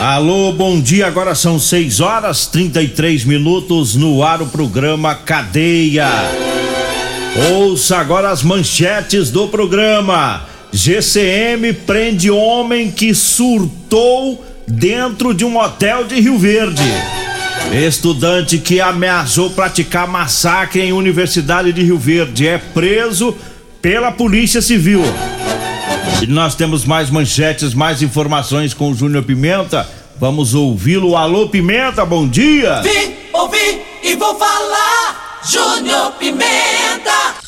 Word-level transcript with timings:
Alô, 0.00 0.50
bom 0.50 0.80
dia. 0.80 1.06
Agora 1.06 1.34
são 1.34 1.58
6 1.58 2.00
horas 2.00 2.46
33 2.46 3.22
minutos 3.26 3.94
no 3.94 4.22
ar 4.22 4.40
o 4.40 4.46
programa 4.46 5.14
Cadeia. 5.14 6.08
Ouça 7.52 7.98
agora 7.98 8.30
as 8.30 8.42
manchetes 8.42 9.30
do 9.30 9.46
programa. 9.48 10.46
GCM 10.72 11.74
prende 11.74 12.30
homem 12.30 12.90
que 12.90 13.14
surtou 13.14 14.42
dentro 14.66 15.34
de 15.34 15.44
um 15.44 15.58
hotel 15.58 16.04
de 16.04 16.18
Rio 16.18 16.38
Verde. 16.38 16.82
Estudante 17.70 18.56
que 18.56 18.80
ameaçou 18.80 19.50
praticar 19.50 20.08
massacre 20.08 20.80
em 20.80 20.94
Universidade 20.94 21.74
de 21.74 21.82
Rio 21.82 21.98
Verde 21.98 22.48
é 22.48 22.56
preso 22.56 23.36
pela 23.82 24.10
Polícia 24.10 24.62
Civil. 24.62 25.02
E 26.22 26.26
nós 26.26 26.54
temos 26.54 26.84
mais 26.84 27.08
manchetes, 27.08 27.72
mais 27.72 28.02
informações 28.02 28.74
com 28.74 28.90
o 28.90 28.94
Júnior 28.94 29.24
Pimenta. 29.24 29.88
Vamos 30.18 30.54
ouvi-lo. 30.54 31.16
Alô, 31.16 31.48
Pimenta, 31.48 32.04
bom 32.04 32.28
dia! 32.28 32.82
Vim, 32.82 33.14
ouvi 33.32 33.80
e 34.02 34.14
vou 34.16 34.38
falar. 34.38 35.40
Júnior 35.48 36.12
Pimenta. 36.18 37.40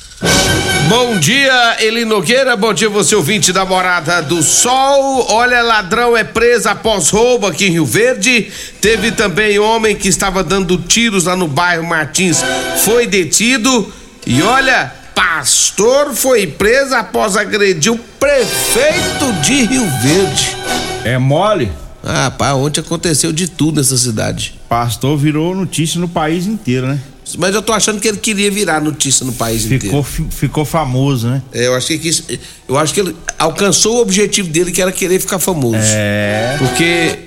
Bom 0.89 1.19
dia, 1.19 1.77
Eli 1.81 2.07
Nogueira. 2.07 2.57
Bom 2.57 2.73
dia, 2.73 2.89
você 2.89 3.15
ouvinte 3.15 3.53
da 3.53 3.67
Morada 3.67 4.23
do 4.23 4.43
Sol. 4.43 5.27
Olha, 5.29 5.61
ladrão 5.61 6.17
é 6.17 6.25
preso 6.25 6.71
após 6.71 7.11
roubo 7.11 7.47
aqui 7.47 7.67
em 7.67 7.73
Rio 7.73 7.85
Verde. 7.85 8.51
Teve 8.81 9.13
também 9.13 9.59
homem 9.59 9.95
que 9.95 10.09
estava 10.09 10.43
dando 10.43 10.79
tiros 10.79 11.25
lá 11.25 11.37
no 11.37 11.47
bairro 11.47 11.85
Martins, 11.85 12.43
foi 12.79 13.07
detido. 13.07 13.93
E 14.27 14.43
olha, 14.43 15.02
pastor 15.37 16.15
foi 16.15 16.47
preso 16.47 16.95
após 16.95 17.39
agredir 17.39 17.91
o 17.91 17.99
prefeito 18.21 19.33
de 19.43 19.65
Rio 19.65 19.87
Verde. 20.03 20.55
É 21.05 21.17
mole? 21.17 21.73
Ah, 22.05 22.31
pá, 22.31 22.53
ontem 22.53 22.81
aconteceu 22.81 23.33
de 23.33 23.49
tudo 23.49 23.77
nessa 23.81 23.97
cidade. 23.97 24.61
Pastor 24.69 25.17
virou 25.17 25.55
notícia 25.55 25.99
no 25.99 26.07
país 26.07 26.47
inteiro, 26.47 26.87
né? 26.87 27.01
Mas 27.39 27.55
eu 27.55 27.63
tô 27.63 27.73
achando 27.73 27.99
que 27.99 28.09
ele 28.09 28.19
queria 28.19 28.51
virar 28.51 28.83
notícia 28.83 29.25
no 29.25 29.33
país 29.33 29.63
Ficou, 29.63 29.77
inteiro. 30.01 30.03
fi- 30.03 30.27
ficou 30.31 30.65
famoso, 30.67 31.27
né? 31.29 31.41
É, 31.51 31.67
eu 31.67 31.75
acho 31.75 31.87
que 31.87 31.99
quis, 31.99 32.23
eu 32.69 32.77
acho 32.77 32.93
que 32.93 33.01
ele 33.01 33.17
alcançou 33.39 33.97
o 33.97 34.01
objetivo 34.03 34.51
dele, 34.51 34.71
que 34.71 34.83
era 34.83 34.93
querer 34.93 35.19
ficar 35.19 35.39
famoso. 35.39 35.79
É. 35.81 36.57
Porque 36.59 37.19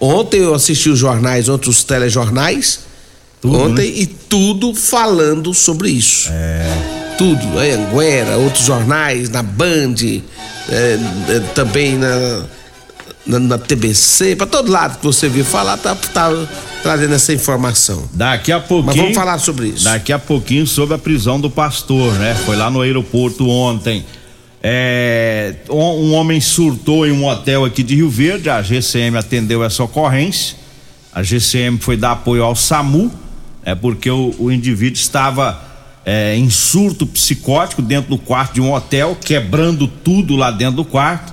ontem 0.00 0.40
eu 0.40 0.54
assisti 0.54 0.88
os 0.88 0.98
jornais, 0.98 1.46
ontem 1.50 1.68
os 1.68 1.84
telejornais, 1.84 2.80
Tudo, 3.42 3.58
ontem 3.58 3.90
né? 3.90 3.96
e 3.98 4.06
tudo 4.06 4.74
falando 4.74 5.52
sobre 5.52 5.90
isso. 5.90 6.30
É. 6.32 7.03
Tudo, 7.16 7.60
é, 7.60 7.72
Anguera, 7.72 8.36
outros 8.38 8.64
jornais, 8.64 9.30
na 9.30 9.42
Band, 9.42 9.94
é, 10.68 10.98
é, 11.28 11.40
também 11.54 11.96
na, 11.96 12.44
na, 13.26 13.38
na 13.38 13.58
TBC, 13.58 14.36
pra 14.36 14.46
todo 14.46 14.70
lado 14.70 14.98
que 14.98 15.04
você 15.04 15.28
viu 15.28 15.44
falar, 15.44 15.76
tá, 15.76 15.94
tá 15.94 16.30
trazendo 16.82 17.14
essa 17.14 17.32
informação. 17.32 18.08
Daqui 18.12 18.52
a 18.52 18.60
pouquinho. 18.60 18.86
Mas 18.86 18.96
vamos 18.96 19.14
falar 19.14 19.38
sobre 19.38 19.68
isso. 19.68 19.84
Daqui 19.84 20.12
a 20.12 20.18
pouquinho 20.18 20.66
sobre 20.66 20.94
a 20.94 20.98
prisão 20.98 21.40
do 21.40 21.48
pastor, 21.48 22.12
né? 22.14 22.34
Foi 22.44 22.56
lá 22.56 22.70
no 22.70 22.80
aeroporto 22.80 23.48
ontem. 23.48 24.04
É, 24.62 25.56
um 25.68 25.76
um 25.76 26.14
homem 26.14 26.40
surtou 26.40 27.06
em 27.06 27.12
um 27.12 27.26
hotel 27.26 27.64
aqui 27.64 27.82
de 27.82 27.96
Rio 27.96 28.08
Verde, 28.08 28.48
a 28.48 28.62
GCM 28.62 29.16
atendeu 29.16 29.62
essa 29.62 29.82
ocorrência. 29.84 30.56
A 31.12 31.22
GCM 31.22 31.78
foi 31.78 31.96
dar 31.96 32.12
apoio 32.12 32.42
ao 32.42 32.56
SAMU, 32.56 33.12
é 33.64 33.74
porque 33.74 34.10
o, 34.10 34.34
o 34.38 34.50
indivíduo 34.50 34.98
estava 34.98 35.62
é, 36.04 36.36
em 36.36 36.50
surto 36.50 37.06
psicótico 37.06 37.80
dentro 37.82 38.10
do 38.10 38.18
quarto 38.18 38.54
de 38.54 38.60
um 38.60 38.72
hotel, 38.72 39.16
quebrando 39.22 39.86
tudo 39.88 40.36
lá 40.36 40.50
dentro 40.50 40.76
do 40.76 40.84
quarto. 40.84 41.32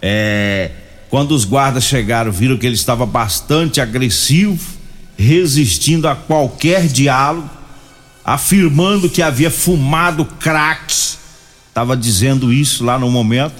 É, 0.00 0.70
quando 1.10 1.32
os 1.32 1.44
guardas 1.44 1.84
chegaram, 1.84 2.32
viram 2.32 2.56
que 2.56 2.66
ele 2.66 2.74
estava 2.74 3.04
bastante 3.06 3.80
agressivo, 3.80 4.58
resistindo 5.16 6.08
a 6.08 6.14
qualquer 6.14 6.86
diálogo, 6.88 7.48
afirmando 8.24 9.08
que 9.08 9.22
havia 9.22 9.50
fumado 9.50 10.24
crack. 10.24 10.92
Estava 11.68 11.96
dizendo 11.96 12.52
isso 12.52 12.84
lá 12.84 12.98
no 12.98 13.10
momento. 13.10 13.54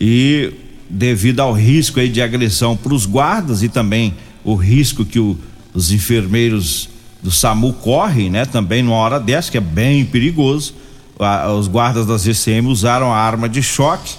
E 0.00 0.52
devido 0.90 1.40
ao 1.40 1.52
risco 1.52 1.98
aí 1.98 2.08
de 2.08 2.20
agressão 2.20 2.76
para 2.76 2.92
os 2.92 3.06
guardas 3.06 3.62
e 3.62 3.68
também 3.68 4.14
o 4.44 4.54
risco 4.54 5.04
que 5.04 5.18
o- 5.18 5.36
os 5.72 5.90
enfermeiros 5.90 6.88
do 7.26 7.32
SAMU 7.32 7.72
correm, 7.72 8.30
né? 8.30 8.44
Também 8.44 8.84
numa 8.84 8.94
hora 8.94 9.18
dessa, 9.18 9.50
que 9.50 9.58
é 9.58 9.60
bem 9.60 10.04
perigoso. 10.04 10.74
a- 11.18 11.50
os 11.52 11.66
guardas 11.66 12.06
da 12.06 12.16
GCM 12.16 12.68
usaram 12.68 13.12
a 13.12 13.16
arma 13.16 13.48
de 13.48 13.60
choque 13.62 14.14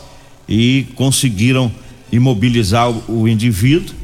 e 0.49 0.87
conseguiram 0.95 1.71
imobilizar 2.11 2.89
o, 2.89 3.21
o 3.21 3.27
indivíduo, 3.29 3.95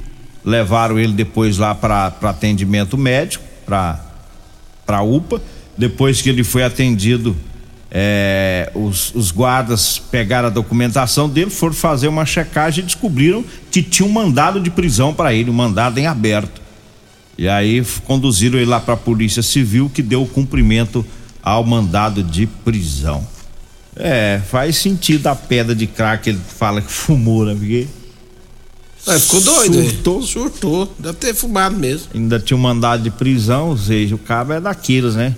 levaram 0.45 0.97
ele 0.97 1.11
depois 1.11 1.57
lá 1.57 1.73
para 1.75 2.13
atendimento 2.21 2.97
médico, 2.97 3.43
para 3.65 3.99
para 4.85 5.01
UPA. 5.01 5.41
Depois 5.77 6.21
que 6.21 6.29
ele 6.29 6.43
foi 6.45 6.63
atendido, 6.63 7.35
é, 7.91 8.71
os, 8.75 9.13
os 9.15 9.31
guardas 9.31 9.97
pegaram 9.99 10.47
a 10.47 10.51
documentação 10.51 11.27
dele, 11.27 11.49
foram 11.49 11.73
fazer 11.73 12.07
uma 12.07 12.25
checagem 12.25 12.83
e 12.83 12.85
descobriram 12.85 13.43
que 13.71 13.81
tinha 13.83 14.07
um 14.07 14.11
mandado 14.11 14.59
de 14.61 14.69
prisão 14.69 15.13
para 15.13 15.33
ele, 15.33 15.49
um 15.49 15.53
mandado 15.53 15.97
em 15.99 16.05
aberto. 16.07 16.61
E 17.37 17.47
aí 17.47 17.83
conduziram 18.05 18.57
ele 18.57 18.69
lá 18.69 18.79
para 18.79 18.93
a 18.93 18.97
Polícia 18.97 19.41
Civil, 19.41 19.89
que 19.93 20.01
deu 20.01 20.25
cumprimento 20.25 21.05
ao 21.41 21.63
mandado 21.63 22.21
de 22.23 22.45
prisão. 22.45 23.25
É, 23.95 24.41
faz 24.49 24.77
sentido 24.77 25.27
a 25.27 25.35
pedra 25.35 25.75
de 25.75 25.85
crack 25.85 26.27
ele 26.29 26.39
fala 26.57 26.81
que 26.81 26.91
fumou, 26.91 27.45
né? 27.45 27.53
Porque 27.53 27.87
Ah, 29.05 29.19
ficou 29.19 29.41
doido, 29.41 29.79
hein? 29.81 29.89
Surtou. 29.89 30.21
Surtou. 30.23 30.93
Deve 30.97 31.17
ter 31.17 31.33
fumado 31.35 31.75
mesmo. 31.77 32.07
ainda 32.13 32.39
tinha 32.39 32.57
um 32.57 32.61
mandado 32.61 33.03
de 33.03 33.11
prisão, 33.11 33.69
ou 33.69 33.77
seja, 33.77 34.15
o 34.15 34.17
cabo 34.17 34.53
é 34.53 34.59
daqueles, 34.61 35.15
né? 35.15 35.35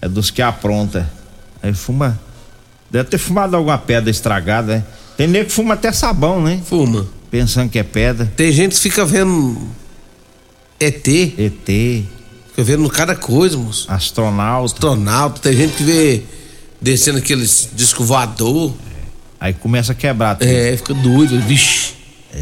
É 0.00 0.08
dos 0.08 0.30
que 0.30 0.40
apronta. 0.40 1.10
Aí 1.62 1.72
fuma. 1.74 2.18
Deve 2.90 3.08
ter 3.08 3.18
fumado 3.18 3.56
alguma 3.56 3.78
pedra 3.78 4.10
estragada, 4.10 4.76
né? 4.76 4.84
Tem 5.16 5.26
nego 5.26 5.46
que 5.46 5.52
fuma 5.52 5.74
até 5.74 5.92
sabão, 5.92 6.42
né? 6.42 6.60
Fuma. 6.64 7.06
Pensando 7.30 7.70
que 7.70 7.78
é 7.78 7.82
pedra. 7.82 8.30
Tem 8.36 8.52
gente 8.52 8.74
que 8.74 8.80
fica 8.80 9.04
vendo 9.04 9.56
ET, 10.82 11.08
ET, 11.08 12.04
fica 12.50 12.62
vendo 12.64 12.88
cada 12.88 13.14
coisa, 13.14 13.56
moço. 13.56 13.86
astronauta. 13.90 14.74
Astronauta, 14.74 15.40
tem 15.40 15.52
gente 15.56 15.74
que 15.76 15.82
vê 15.84 16.22
descendo 16.80 17.18
aqueles 17.18 17.68
disco 17.74 18.04
voador. 18.04 18.72
Aí 19.40 19.52
começa 19.52 19.92
a 19.92 19.94
quebrar. 19.94 20.36
tudo. 20.36 20.48
É, 20.48 20.76
fica 20.76 20.94
doido, 20.94 21.38
vixe. 21.40 21.92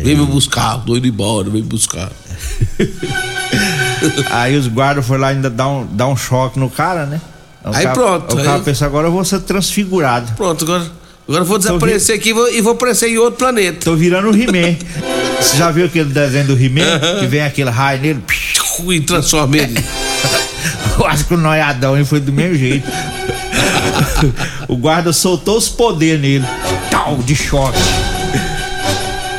Vem 0.03 0.17
me 0.17 0.25
buscar, 0.25 0.77
doido 0.77 1.07
embora, 1.09 1.51
vem 1.51 1.63
me 1.63 1.69
buscar. 1.69 2.11
Aí 4.31 4.57
os 4.57 4.67
guardas 4.69 5.05
foram 5.07 5.21
lá 5.23 5.29
ainda 5.29 5.51
dar 5.51 5.69
um, 5.69 5.87
dar 5.87 6.07
um 6.07 6.17
choque 6.17 6.59
no 6.59 6.71
cara, 6.71 7.07
né? 7.07 7.21
O 7.65 7.69
Aí 7.75 7.83
cara- 7.83 7.95
pronto, 7.95 8.35
O 8.37 8.39
aí- 8.39 8.45
cara 8.45 8.61
pensa, 8.61 8.87
agora 8.87 9.09
eu 9.09 9.13
vou 9.13 9.25
ser 9.25 9.41
transfigurado. 9.41 10.33
Pronto, 10.35 10.65
agora, 10.65 10.91
agora 11.29 11.43
eu 11.43 11.47
vou 11.47 11.59
desaparecer 11.59 12.15
aqui 12.17 12.31
e 12.31 12.33
vou, 12.33 12.49
e 12.53 12.61
vou 12.61 12.73
aparecer 12.73 13.09
em 13.11 13.19
outro 13.19 13.39
planeta. 13.39 13.81
Tô 13.85 13.95
virando 13.97 14.31
o 14.31 14.35
He-Man. 14.37 14.77
Você 15.41 15.57
já 15.57 15.71
viu 15.71 15.87
aquele 15.87 16.11
desenho 16.11 16.49
do 16.49 16.53
He-Man? 16.53 17.19
Que 17.19 17.27
vem 17.27 17.43
aquele 17.43 17.71
raio 17.71 18.01
nele. 18.01 18.23
E 18.89 19.01
transforma 19.01 19.57
ele. 19.57 19.75
Eu 20.99 21.07
acho 21.07 21.25
que 21.25 21.35
o 21.35 21.37
noiadão 21.37 22.03
foi 22.05 22.21
do 22.21 22.33
mesmo 22.33 22.57
jeito. 22.57 22.87
o 24.69 24.77
guarda 24.77 25.13
soltou 25.13 25.57
os 25.57 25.69
poderes 25.69 26.21
nele. 26.21 26.45
Tal, 26.91 27.17
de 27.19 27.35
choque. 27.35 27.79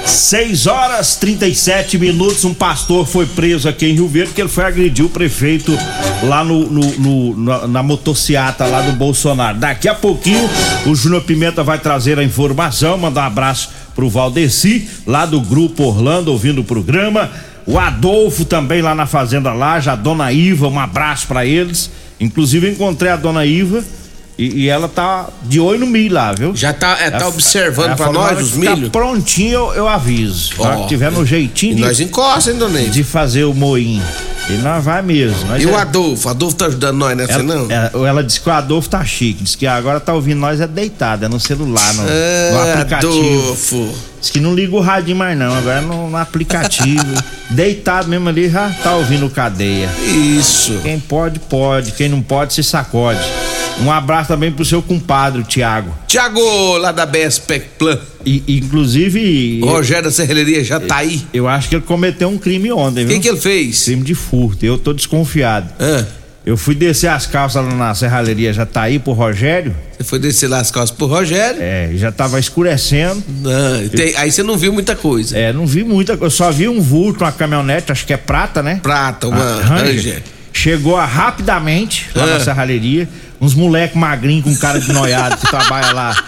6 0.05 0.67
horas 0.67 1.15
37 1.15 1.97
minutos. 1.97 2.43
Um 2.45 2.53
pastor 2.53 3.05
foi 3.05 3.25
preso 3.25 3.69
aqui 3.69 3.85
em 3.85 3.93
Rio 3.93 4.07
Verde 4.07 4.29
porque 4.29 4.41
ele 4.41 4.49
foi 4.49 4.65
agredir 4.65 5.05
o 5.05 5.09
prefeito 5.09 5.77
lá 6.23 6.43
no, 6.43 6.69
no, 6.69 6.81
no 6.99 7.37
na, 7.37 7.67
na 7.67 7.83
motociata 7.83 8.65
lá 8.65 8.81
do 8.81 8.91
Bolsonaro. 8.93 9.57
Daqui 9.57 9.87
a 9.87 9.95
pouquinho 9.95 10.49
o 10.85 10.95
Júnior 10.95 11.21
Pimenta 11.23 11.63
vai 11.63 11.79
trazer 11.79 12.19
a 12.19 12.23
informação. 12.23 12.97
Mandar 12.97 13.23
um 13.23 13.27
abraço 13.27 13.69
pro 13.95 14.09
Valdeci, 14.09 14.87
lá 15.05 15.25
do 15.25 15.41
Grupo 15.41 15.83
Orlando, 15.83 16.31
ouvindo 16.31 16.61
o 16.61 16.63
programa. 16.63 17.29
O 17.65 17.77
Adolfo 17.77 18.45
também 18.45 18.81
lá 18.81 18.95
na 18.95 19.05
Fazenda 19.05 19.53
Laja, 19.53 19.91
a 19.91 19.95
Dona 19.95 20.31
Iva, 20.31 20.67
um 20.67 20.79
abraço 20.79 21.27
para 21.27 21.45
eles. 21.45 21.91
Inclusive 22.19 22.69
encontrei 22.69 23.11
a 23.11 23.15
Dona 23.15 23.45
Iva 23.45 23.83
e, 24.37 24.63
e, 24.63 24.69
ela 24.69 24.87
tá 24.87 25.29
de 25.43 25.59
olho 25.59 25.81
no 25.81 25.85
milho 25.85 26.15
lá, 26.15 26.33
viu? 26.33 26.55
Já 26.55 26.73
tá, 26.73 26.97
é, 26.99 27.11
tá 27.11 27.27
observando 27.27 27.95
pra 27.95 28.11
nós 28.11 28.41
os 28.41 28.53
milho? 28.53 28.89
Tá 28.89 28.99
prontinho, 28.99 29.53
eu, 29.53 29.73
eu 29.73 29.87
aviso. 29.87 30.53
Oh, 30.57 30.81
que 30.81 30.87
tiver 30.87 31.11
no 31.11 31.25
jeitinho 31.25 31.75
de, 31.75 31.81
nós 31.81 31.99
encosta, 31.99 32.49
hein, 32.49 32.57
dona 32.57 32.79
De 32.79 33.03
fazer 33.03 33.43
o 33.43 33.53
moinho. 33.53 34.03
E 34.49 34.53
nós 34.57 34.83
vai 34.83 35.01
mesmo. 35.01 35.55
e 35.55 35.63
é, 35.63 35.67
o 35.67 35.77
Adolfo? 35.77 36.27
Adolfo 36.27 36.55
tá 36.55 36.65
ajudando 36.65 36.97
nós 36.97 37.15
nessa, 37.15 37.33
ela, 37.33 37.43
não? 37.43 37.71
Ela, 37.71 38.07
ela 38.07 38.23
disse 38.23 38.41
que 38.41 38.49
o 38.49 38.51
Adolfo 38.51 38.89
tá 38.89 39.03
chique. 39.05 39.43
Diz 39.43 39.55
que 39.55 39.65
agora 39.65 39.99
tá 39.99 40.13
ouvindo 40.13 40.39
nós 40.39 40.59
é 40.59 40.67
deitado, 40.67 41.25
é 41.25 41.27
no 41.27 41.39
celular, 41.39 41.93
no, 41.93 42.03
é, 42.07 42.51
no 42.51 42.71
aplicativo. 42.71 43.43
Adolfo. 43.43 43.93
Diz 44.19 44.29
que 44.29 44.39
não 44.39 44.53
liga 44.53 44.75
o 44.75 44.81
rádio 44.81 45.15
mais 45.15 45.37
não, 45.37 45.53
agora 45.55 45.79
é 45.79 45.81
no, 45.81 46.09
no 46.09 46.17
aplicativo. 46.17 47.05
deitado 47.49 48.07
mesmo 48.07 48.29
ali, 48.29 48.49
já 48.49 48.69
tá 48.83 48.95
ouvindo 48.95 49.29
cadeia. 49.29 49.89
Isso. 50.05 50.79
Quem 50.83 50.99
pode, 50.99 51.39
pode. 51.39 51.91
Quem 51.93 52.09
não 52.09 52.21
pode, 52.21 52.53
se 52.53 52.63
sacode. 52.63 53.21
Um 53.81 53.91
abraço 53.91 54.27
também 54.27 54.51
pro 54.51 54.63
seu 54.63 54.81
compadre, 54.81 55.43
Tiago. 55.43 55.93
Tiago, 56.07 56.77
lá 56.77 56.91
da 56.91 57.05
Bespec 57.05 57.65
Plan. 57.79 57.97
E, 58.25 58.43
inclusive. 58.47 59.59
O 59.63 59.65
Rogério 59.65 60.03
da 60.03 60.11
Serralheria 60.11 60.63
já 60.63 60.79
tá 60.79 60.97
aí. 60.97 61.25
Eu 61.33 61.47
acho 61.47 61.67
que 61.67 61.75
ele 61.75 61.83
cometeu 61.83 62.29
um 62.29 62.37
crime 62.37 62.71
ontem, 62.71 63.05
viu? 63.05 63.17
O 63.17 63.19
que, 63.19 63.23
que 63.23 63.29
ele 63.29 63.41
fez? 63.41 63.83
Crime 63.85 64.03
de 64.03 64.13
furto. 64.13 64.63
Eu 64.63 64.77
tô 64.77 64.93
desconfiado. 64.93 65.69
Ah. 65.79 66.05
Eu 66.43 66.57
fui 66.57 66.73
descer 66.73 67.07
as 67.07 67.27
calças 67.27 67.63
lá 67.63 67.73
na 67.73 67.93
serralheria, 67.93 68.51
já 68.51 68.65
tá 68.65 68.81
aí 68.81 68.97
pro 68.97 69.13
Rogério. 69.13 69.75
Você 69.95 70.03
foi 70.03 70.17
descer 70.17 70.47
lá 70.47 70.59
as 70.59 70.71
calças 70.71 70.95
pro 70.95 71.05
Rogério? 71.05 71.61
É, 71.61 71.91
já 71.93 72.11
tava 72.11 72.39
escurecendo. 72.39 73.23
Ah, 73.45 73.87
tem, 73.95 74.15
aí 74.17 74.31
você 74.31 74.41
não 74.41 74.57
viu 74.57 74.73
muita 74.73 74.95
coisa. 74.95 75.37
É, 75.37 75.53
não 75.53 75.67
vi 75.67 75.83
muita 75.83 76.17
coisa. 76.17 76.33
Eu 76.33 76.35
só 76.35 76.51
vi 76.51 76.67
um 76.67 76.81
vulto, 76.81 77.23
uma 77.23 77.31
caminhonete, 77.31 77.91
acho 77.91 78.07
que 78.07 78.13
é 78.13 78.17
prata, 78.17 78.63
né? 78.63 78.79
Prata, 78.81 79.27
uma 79.27 79.61
Ranger. 79.61 79.95
Ranger. 79.95 80.23
Chegou 80.51 80.95
rapidamente 80.95 82.09
lá 82.15 82.23
ah. 82.23 82.27
na 82.27 82.39
serralheria 82.39 83.07
uns 83.41 83.55
moleque 83.55 83.97
magrinho 83.97 84.43
com 84.43 84.55
cara 84.55 84.79
de 84.79 84.93
noiado 84.93 85.35
que 85.37 85.47
trabalha 85.49 85.91
lá, 85.91 86.23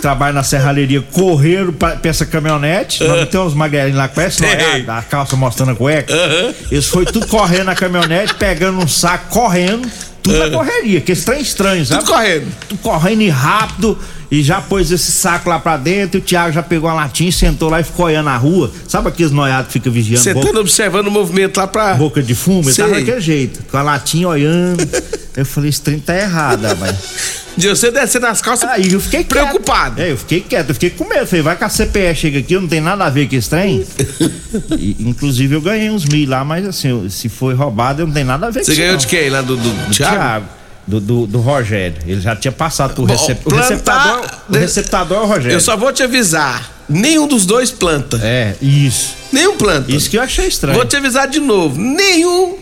trabalha 0.00 0.32
na 0.32 0.44
serralheria, 0.44 1.02
correram 1.12 1.72
pra, 1.72 1.96
pra 1.96 2.10
essa 2.10 2.24
caminhonete. 2.24 3.02
Uhum. 3.02 3.16
Não 3.16 3.26
tem 3.26 3.40
uns 3.40 3.54
magrinhos 3.54 3.96
lá, 3.96 4.06
conhece 4.08 4.40
noiado, 4.40 4.90
a 4.92 5.02
calça 5.02 5.34
mostrando 5.34 5.72
a 5.72 5.74
cueca. 5.74 6.14
Uhum. 6.14 6.54
Eles 6.70 6.86
foi 6.86 7.04
tudo 7.04 7.26
correndo 7.26 7.64
na 7.64 7.74
caminhonete, 7.74 8.34
pegando 8.34 8.78
um 8.78 8.86
saco, 8.86 9.28
correndo. 9.30 9.90
Tudo 10.22 10.36
uhum. 10.36 10.50
na 10.50 10.56
correria, 10.56 11.00
que 11.00 11.12
estranho 11.12 11.40
estranho, 11.40 11.84
sabe? 11.84 12.04
Tudo 12.04 12.12
correndo. 12.12 12.46
Tudo 12.68 12.78
correndo 12.78 13.22
e 13.22 13.28
rápido 13.28 13.98
e 14.30 14.42
já 14.42 14.60
pôs 14.60 14.90
esse 14.90 15.12
saco 15.12 15.48
lá 15.48 15.58
pra 15.58 15.76
dentro 15.76 16.18
e 16.18 16.20
o 16.20 16.22
Thiago 16.22 16.52
já 16.52 16.62
pegou 16.62 16.90
a 16.90 16.94
latinha, 16.94 17.30
sentou 17.30 17.70
lá 17.70 17.80
e 17.80 17.84
ficou 17.84 18.06
olhando 18.06 18.28
a 18.28 18.36
rua. 18.36 18.70
Sabe 18.88 19.08
aqueles 19.08 19.30
noiados 19.30 19.68
que 19.68 19.74
ficam 19.74 19.92
vigiando? 19.92 20.22
Você 20.22 20.34
tá 20.34 20.60
observando 20.60 21.06
o 21.06 21.10
movimento 21.10 21.56
lá 21.58 21.66
pra. 21.66 21.94
Boca 21.94 22.22
de 22.22 22.34
fumo, 22.34 22.68
ele 22.68 22.74
tava 22.74 22.94
daquele 22.94 23.20
jeito, 23.20 23.62
com 23.70 23.76
a 23.76 23.82
latinha 23.82 24.28
olhando. 24.28 24.86
eu 25.36 25.44
falei, 25.44 25.68
esse 25.68 25.82
trem 25.82 25.98
tá 25.98 26.16
errado, 26.16 26.62
rapaz. 26.62 26.96
De 27.56 27.68
você 27.68 27.90
descer 27.90 28.20
nas 28.20 28.40
calças. 28.40 28.68
Aí 28.70 28.90
eu 28.90 29.00
fiquei 29.00 29.22
preocupado. 29.22 30.00
É, 30.00 30.10
eu 30.10 30.16
fiquei 30.16 30.40
quieto, 30.40 30.70
eu 30.70 30.74
fiquei 30.74 30.90
com 30.90 31.04
medo. 31.06 31.26
Falei, 31.26 31.42
vai 31.42 31.56
que 31.56 31.64
a 31.64 31.68
CPE 31.68 32.14
chega 32.14 32.38
aqui, 32.38 32.54
não 32.54 32.66
tem 32.66 32.80
nada 32.80 33.04
a 33.04 33.10
ver 33.10 33.28
com 33.28 33.36
esse 33.36 33.48
trem. 33.48 33.86
e, 34.78 34.96
inclusive 35.00 35.54
eu 35.54 35.60
ganhei 35.60 35.90
uns 35.90 36.04
mil 36.06 36.28
lá, 36.28 36.44
mas 36.44 36.66
assim, 36.66 37.08
se 37.10 37.28
foi 37.28 37.54
roubado, 37.54 38.02
eu 38.02 38.06
não 38.06 38.14
tem 38.14 38.24
nada 38.24 38.46
a 38.46 38.50
ver 38.50 38.60
com 38.60 38.62
isso. 38.62 38.74
Você 38.74 38.80
ganhou 38.80 38.96
de 38.96 39.06
quem? 39.06 39.28
Lá 39.28 39.42
do, 39.42 39.56
do, 39.56 39.62
do 39.62 39.94
Thiago? 39.94 40.16
Thiago 40.16 40.46
do, 40.86 41.00
do, 41.00 41.26
do, 41.26 41.40
Rogério. 41.40 41.96
Ele 42.06 42.20
já 42.20 42.36
tinha 42.36 42.52
passado 42.52 42.94
pro 42.94 43.04
recep... 43.04 43.40
o 43.44 43.54
receptador. 43.54 44.24
O 44.48 44.52
receptador 44.54 45.18
é 45.18 45.20
o 45.20 45.26
Rogério. 45.26 45.52
Eu 45.52 45.60
só 45.60 45.76
vou 45.76 45.92
te 45.92 46.02
avisar. 46.02 46.70
Nenhum 46.88 47.26
dos 47.26 47.44
dois 47.44 47.72
planta. 47.72 48.20
É, 48.22 48.54
isso. 48.62 49.14
Nenhum 49.32 49.56
planta. 49.56 49.90
Isso 49.90 50.08
que 50.08 50.16
eu 50.16 50.22
achei 50.22 50.46
estranho. 50.46 50.76
Vou 50.76 50.86
te 50.86 50.96
avisar 50.96 51.26
de 51.26 51.40
novo. 51.40 51.80
Nenhum 51.80 52.58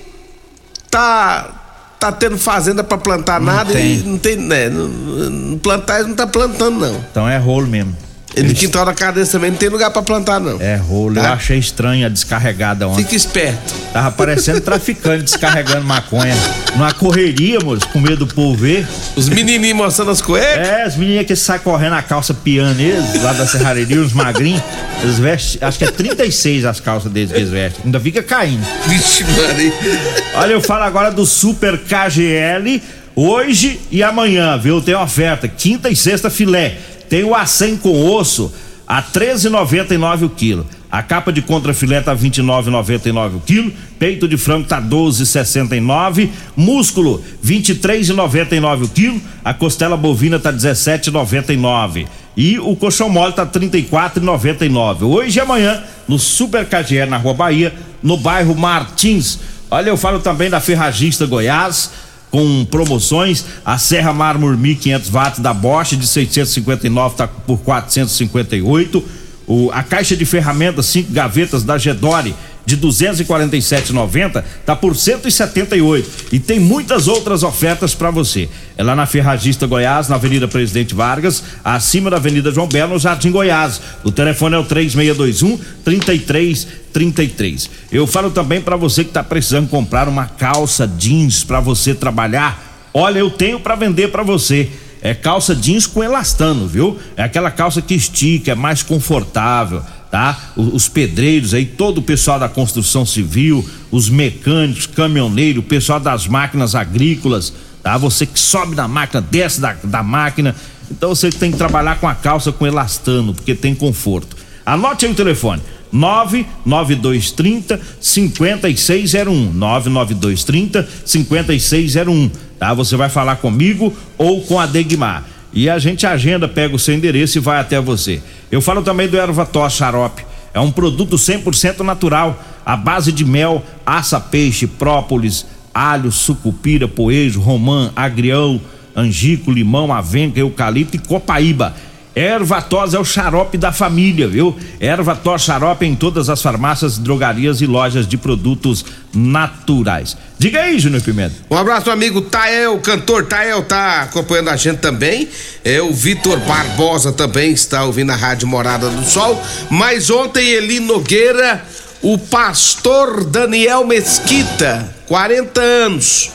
tá 0.90 1.63
tá 2.10 2.12
tendo 2.12 2.38
fazenda 2.38 2.84
para 2.84 2.98
plantar 2.98 3.40
não 3.40 3.46
nada 3.46 3.72
tem. 3.72 3.98
e 3.98 4.02
não 4.02 4.18
tem, 4.18 4.36
né, 4.36 4.68
não, 4.68 4.88
não 4.88 5.58
plantar 5.58 6.02
não 6.02 6.14
tá 6.14 6.26
plantando 6.26 6.78
não. 6.78 6.94
Então 7.10 7.28
é 7.28 7.36
rolo 7.38 7.66
mesmo. 7.66 8.03
E 8.36 8.42
no 8.42 8.52
quintal 8.52 8.84
da 8.84 8.92
casa 8.92 9.12
desse 9.12 9.32
também 9.32 9.50
não 9.50 9.58
tem 9.58 9.68
lugar 9.68 9.90
pra 9.90 10.02
plantar, 10.02 10.40
não. 10.40 10.60
É 10.60 10.76
rolo. 10.76 11.14
Tá? 11.14 11.28
Eu 11.28 11.32
achei 11.34 11.58
estranho 11.58 12.04
a 12.04 12.08
descarregada 12.08 12.88
ontem. 12.88 13.04
Fica 13.04 13.14
esperto. 13.14 13.74
Tava 13.92 14.10
parecendo 14.10 14.60
traficante 14.62 15.24
descarregando 15.24 15.84
maconha. 15.84 16.34
Numa 16.74 16.92
correria, 16.92 17.60
moço, 17.60 17.88
com 17.88 18.00
medo 18.00 18.26
do 18.26 18.34
povo 18.34 18.56
ver. 18.56 18.86
Os 19.14 19.28
menininhos 19.28 19.76
mostrando 19.76 20.10
as 20.10 20.20
cuecas? 20.20 20.66
É, 20.66 20.86
os 20.86 20.96
menininhos 20.96 21.26
que 21.26 21.36
saem 21.36 21.60
correndo 21.60 21.94
a 21.94 22.02
calça 22.02 22.34
piano 22.34 22.80
eles, 22.80 23.22
lá 23.22 23.32
da 23.32 23.46
serraria, 23.46 24.00
os 24.00 24.12
magrinhos. 24.12 24.62
Eles 25.02 25.18
vestem, 25.18 25.66
acho 25.66 25.78
que 25.78 25.84
é 25.84 25.90
36 25.90 26.64
as 26.64 26.80
calças 26.80 27.12
deles 27.12 27.30
que 27.30 27.36
eles 27.36 27.50
vestem. 27.50 27.82
Ainda 27.84 28.00
fica 28.00 28.22
caindo. 28.22 28.64
Vixe, 28.86 29.24
Maria. 29.24 29.72
Olha, 30.34 30.52
eu 30.52 30.60
falo 30.60 30.82
agora 30.82 31.10
do 31.10 31.24
Super 31.24 31.78
KGL. 31.78 32.82
Hoje 33.16 33.80
e 33.92 34.02
amanhã, 34.02 34.58
viu? 34.58 34.80
Tem 34.80 34.94
oferta. 34.94 35.46
Quinta 35.46 35.88
e 35.88 35.94
sexta 35.94 36.28
filé 36.28 36.78
tem 37.08 37.24
o 37.24 37.30
A100 37.30 37.78
com 37.78 38.10
osso 38.10 38.52
a 38.86 39.02
13,99 39.02 40.24
o 40.24 40.30
quilo. 40.30 40.66
A 40.90 41.02
capa 41.02 41.32
de 41.32 41.42
contrafilé 41.42 42.00
tá 42.00 42.14
29,99 42.14 43.36
o 43.36 43.40
quilo, 43.40 43.72
peito 43.98 44.28
de 44.28 44.36
frango 44.36 44.68
tá 44.68 44.80
12,69, 44.80 46.30
músculo 46.56 47.20
23,99 47.44 48.84
o 48.84 48.88
quilo, 48.88 49.20
a 49.44 49.52
costela 49.52 49.96
bovina 49.96 50.38
tá 50.38 50.52
17,99 50.52 52.06
e 52.36 52.58
o 52.60 52.76
colchão 52.76 53.08
mole 53.08 53.32
tá 53.32 53.44
34,99. 53.44 55.02
Hoje 55.02 55.38
e 55.38 55.40
amanhã 55.40 55.82
no 56.06 56.18
Super 56.18 56.64
KGE 56.64 57.06
na 57.06 57.16
Rua 57.16 57.34
Bahia, 57.34 57.74
no 58.00 58.16
bairro 58.16 58.54
Martins. 58.54 59.40
Olha, 59.70 59.88
eu 59.88 59.96
falo 59.96 60.20
também 60.20 60.48
da 60.48 60.60
Ferragista 60.60 61.26
Goiás 61.26 61.90
com 62.34 62.64
promoções. 62.64 63.44
A 63.64 63.78
Serra 63.78 64.12
Mármore 64.12 64.56
1500 64.56 65.08
watts 65.08 65.38
da 65.38 65.54
Bosch 65.54 65.92
de 65.92 66.04
659 66.04 67.12
está 67.14 67.28
por 67.28 67.58
458. 67.58 69.04
O, 69.46 69.70
a 69.70 69.84
caixa 69.84 70.16
de 70.16 70.26
ferramentas, 70.26 70.86
cinco 70.86 71.12
gavetas 71.12 71.62
da 71.62 71.78
Gedore 71.78 72.34
de 72.66 72.76
247,90 72.76 74.42
tá 74.64 74.74
por 74.74 74.96
178 74.96 76.26
e 76.32 76.38
tem 76.38 76.58
muitas 76.58 77.08
outras 77.08 77.42
ofertas 77.42 77.94
para 77.94 78.10
você. 78.10 78.48
É 78.76 78.82
lá 78.82 78.96
na 78.96 79.06
Ferragista 79.06 79.66
Goiás, 79.66 80.08
na 80.08 80.16
Avenida 80.16 80.48
Presidente 80.48 80.94
Vargas, 80.94 81.42
acima 81.64 82.10
da 82.10 82.16
Avenida 82.16 82.50
João 82.50 82.66
Belo, 82.66 82.94
no 82.94 82.98
Jardim 82.98 83.30
Goiás. 83.30 83.80
O 84.02 84.10
telefone 84.10 84.56
é 84.56 84.58
o 84.58 84.64
3621 84.64 85.58
3333. 85.84 87.70
Eu 87.92 88.06
falo 88.06 88.30
também 88.30 88.60
para 88.60 88.76
você 88.76 89.04
que 89.04 89.10
tá 89.10 89.22
precisando 89.22 89.68
comprar 89.68 90.08
uma 90.08 90.26
calça 90.26 90.86
jeans 90.86 91.44
para 91.44 91.60
você 91.60 91.94
trabalhar. 91.94 92.88
Olha, 92.92 93.18
eu 93.18 93.30
tenho 93.30 93.60
para 93.60 93.74
vender 93.74 94.08
para 94.08 94.22
você 94.22 94.70
é 95.04 95.12
calça 95.12 95.54
jeans 95.54 95.86
com 95.86 96.02
elastano, 96.02 96.66
viu? 96.66 96.98
É 97.14 97.22
aquela 97.22 97.50
calça 97.50 97.82
que 97.82 97.92
estica, 97.92 98.52
é 98.52 98.54
mais 98.54 98.82
confortável 98.82 99.82
tá? 100.14 100.38
Os 100.56 100.88
pedreiros 100.88 101.54
aí, 101.54 101.66
todo 101.66 101.98
o 101.98 102.02
pessoal 102.02 102.38
da 102.38 102.48
construção 102.48 103.04
civil, 103.04 103.68
os 103.90 104.08
mecânicos, 104.08 104.86
caminhoneiro, 104.86 105.58
o 105.58 105.62
pessoal 105.64 105.98
das 105.98 106.28
máquinas 106.28 106.76
agrícolas, 106.76 107.52
tá? 107.82 107.98
Você 107.98 108.24
que 108.24 108.38
sobe 108.38 108.76
na 108.76 108.86
máquina, 108.86 109.20
desce 109.20 109.60
da, 109.60 109.72
da 109.82 110.04
máquina, 110.04 110.54
então 110.88 111.08
você 111.08 111.30
tem 111.30 111.50
que 111.50 111.58
trabalhar 111.58 111.98
com 111.98 112.06
a 112.06 112.14
calça 112.14 112.52
com 112.52 112.64
elastano, 112.64 113.34
porque 113.34 113.56
tem 113.56 113.74
conforto. 113.74 114.36
Anote 114.64 115.04
aí 115.04 115.10
o 115.10 115.16
telefone. 115.16 115.60
99230 115.90 117.80
5601 118.00 119.52
99230 119.52 120.88
5601 121.04 122.30
tá? 122.56 122.72
Você 122.72 122.96
vai 122.96 123.08
falar 123.08 123.36
comigo 123.36 123.92
ou 124.16 124.42
com 124.42 124.60
a 124.60 124.66
Degmar 124.66 125.24
e 125.54 125.70
a 125.70 125.78
gente 125.78 126.04
agenda, 126.04 126.48
pega 126.48 126.74
o 126.74 126.78
seu 126.78 126.94
endereço 126.94 127.38
e 127.38 127.40
vai 127.40 127.60
até 127.60 127.80
você. 127.80 128.20
Eu 128.50 128.60
falo 128.60 128.82
também 128.82 129.08
do 129.08 129.16
erva 129.16 129.46
tos 129.46 129.74
xarope. 129.74 130.24
É 130.52 130.58
um 130.58 130.70
produto 130.70 131.16
100% 131.16 131.80
natural, 131.80 132.42
à 132.66 132.76
base 132.76 133.12
de 133.12 133.24
mel, 133.24 133.62
aça 133.86 134.20
peixe, 134.20 134.66
própolis, 134.66 135.46
alho, 135.72 136.10
sucupira, 136.10 136.88
poejo, 136.88 137.40
romã, 137.40 137.92
agrião, 137.94 138.60
angico, 138.96 139.50
limão, 139.50 139.92
avenca, 139.92 140.38
eucalipto 140.38 140.96
e 140.96 141.00
copaíba. 141.00 141.74
Erva 142.14 142.62
tos 142.62 142.94
é 142.94 142.98
o 142.98 143.04
xarope 143.04 143.58
da 143.58 143.72
família, 143.72 144.28
viu? 144.28 144.56
Erva 144.78 145.16
tos 145.16 145.42
xarope 145.42 145.84
em 145.84 145.96
todas 145.96 146.28
as 146.28 146.40
farmácias, 146.40 146.96
drogarias 146.96 147.60
e 147.60 147.66
lojas 147.66 148.06
de 148.06 148.16
produtos 148.16 148.84
naturais. 149.12 150.16
Diga 150.38 150.60
aí, 150.60 150.78
Júnior 150.78 151.02
Pimenta. 151.02 151.34
Um 151.50 151.56
abraço, 151.56 151.90
amigo 151.90 152.20
Tael, 152.20 152.78
cantor 152.78 153.26
Tael 153.26 153.64
tá 153.64 154.02
acompanhando 154.02 154.50
a 154.50 154.56
gente 154.56 154.78
também. 154.78 155.28
É 155.64 155.82
o 155.82 155.92
Vitor 155.92 156.38
Barbosa 156.40 157.12
também 157.12 157.50
está 157.50 157.82
ouvindo 157.84 158.10
a 158.10 158.16
Rádio 158.16 158.46
Morada 158.46 158.88
do 158.88 159.04
Sol. 159.04 159.42
Mas 159.68 160.08
ontem 160.08 160.50
Eli 160.50 160.78
Nogueira, 160.78 161.64
o 162.00 162.16
pastor 162.16 163.24
Daniel 163.24 163.84
Mesquita, 163.84 164.94
40 165.06 165.60
anos, 165.60 166.30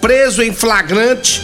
preso 0.00 0.42
em 0.42 0.52
flagrante 0.52 1.40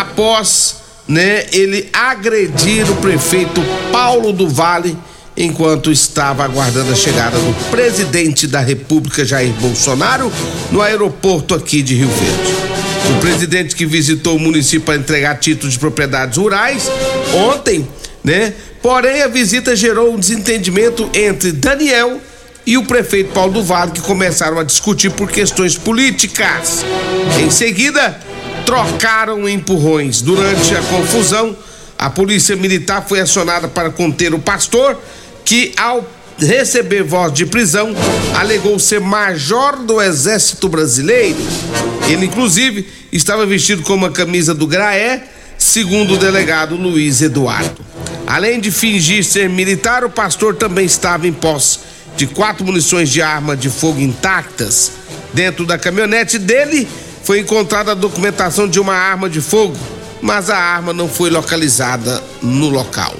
após 0.00 0.81
né, 1.06 1.46
ele 1.52 1.88
agredir 1.92 2.90
o 2.90 2.96
prefeito 2.96 3.60
Paulo 3.90 4.32
do 4.32 4.48
Vale 4.48 4.96
enquanto 5.36 5.90
estava 5.90 6.44
aguardando 6.44 6.92
a 6.92 6.94
chegada 6.94 7.38
do 7.38 7.70
presidente 7.70 8.46
da 8.46 8.60
República 8.60 9.24
Jair 9.24 9.52
Bolsonaro 9.54 10.30
no 10.70 10.80
aeroporto 10.80 11.54
aqui 11.54 11.82
de 11.82 11.94
Rio 11.94 12.08
Verde. 12.08 13.16
O 13.16 13.20
presidente 13.20 13.74
que 13.74 13.86
visitou 13.86 14.36
o 14.36 14.40
município 14.40 14.82
para 14.82 14.96
entregar 14.96 15.38
títulos 15.38 15.74
de 15.74 15.78
propriedades 15.78 16.36
rurais 16.36 16.88
ontem, 17.34 17.88
né? 18.22 18.52
Porém 18.80 19.22
a 19.22 19.28
visita 19.28 19.74
gerou 19.74 20.12
um 20.12 20.18
desentendimento 20.18 21.08
entre 21.14 21.52
Daniel 21.52 22.20
e 22.66 22.76
o 22.76 22.84
prefeito 22.84 23.32
Paulo 23.32 23.54
do 23.54 23.62
Vale 23.62 23.92
que 23.92 24.00
começaram 24.00 24.58
a 24.58 24.64
discutir 24.64 25.10
por 25.10 25.30
questões 25.30 25.76
políticas. 25.76 26.84
Em 27.40 27.50
seguida, 27.50 28.18
trocaram 28.64 29.48
empurrões. 29.48 30.22
Durante 30.22 30.74
a 30.74 30.82
confusão, 30.82 31.56
a 31.98 32.10
polícia 32.10 32.56
militar 32.56 33.04
foi 33.06 33.20
acionada 33.20 33.68
para 33.68 33.90
conter 33.90 34.34
o 34.34 34.38
pastor, 34.38 34.98
que 35.44 35.72
ao 35.76 36.06
receber 36.38 37.02
voz 37.02 37.32
de 37.32 37.46
prisão, 37.46 37.94
alegou 38.34 38.78
ser 38.78 39.00
major 39.00 39.76
do 39.76 40.00
Exército 40.00 40.68
Brasileiro. 40.68 41.38
Ele, 42.08 42.26
inclusive, 42.26 42.88
estava 43.12 43.46
vestido 43.46 43.82
com 43.82 43.94
uma 43.94 44.10
camisa 44.10 44.54
do 44.54 44.66
Graé, 44.66 45.24
segundo 45.56 46.14
o 46.14 46.18
delegado 46.18 46.74
Luiz 46.76 47.22
Eduardo. 47.22 47.84
Além 48.26 48.60
de 48.60 48.70
fingir 48.70 49.24
ser 49.24 49.48
militar, 49.48 50.04
o 50.04 50.10
pastor 50.10 50.56
também 50.56 50.86
estava 50.86 51.26
em 51.26 51.32
posse 51.32 51.78
de 52.16 52.26
quatro 52.26 52.64
munições 52.64 53.08
de 53.08 53.22
arma 53.22 53.56
de 53.56 53.70
fogo 53.70 54.00
intactas. 54.00 54.92
Dentro 55.32 55.64
da 55.64 55.78
caminhonete 55.78 56.38
dele 56.38 56.86
foi 57.24 57.40
encontrada 57.40 57.92
a 57.92 57.94
documentação 57.94 58.68
de 58.68 58.80
uma 58.80 58.94
arma 58.94 59.28
de 59.28 59.40
fogo, 59.40 59.76
mas 60.20 60.50
a 60.50 60.56
arma 60.56 60.92
não 60.92 61.08
foi 61.08 61.30
localizada 61.30 62.22
no 62.42 62.68
local. 62.68 63.14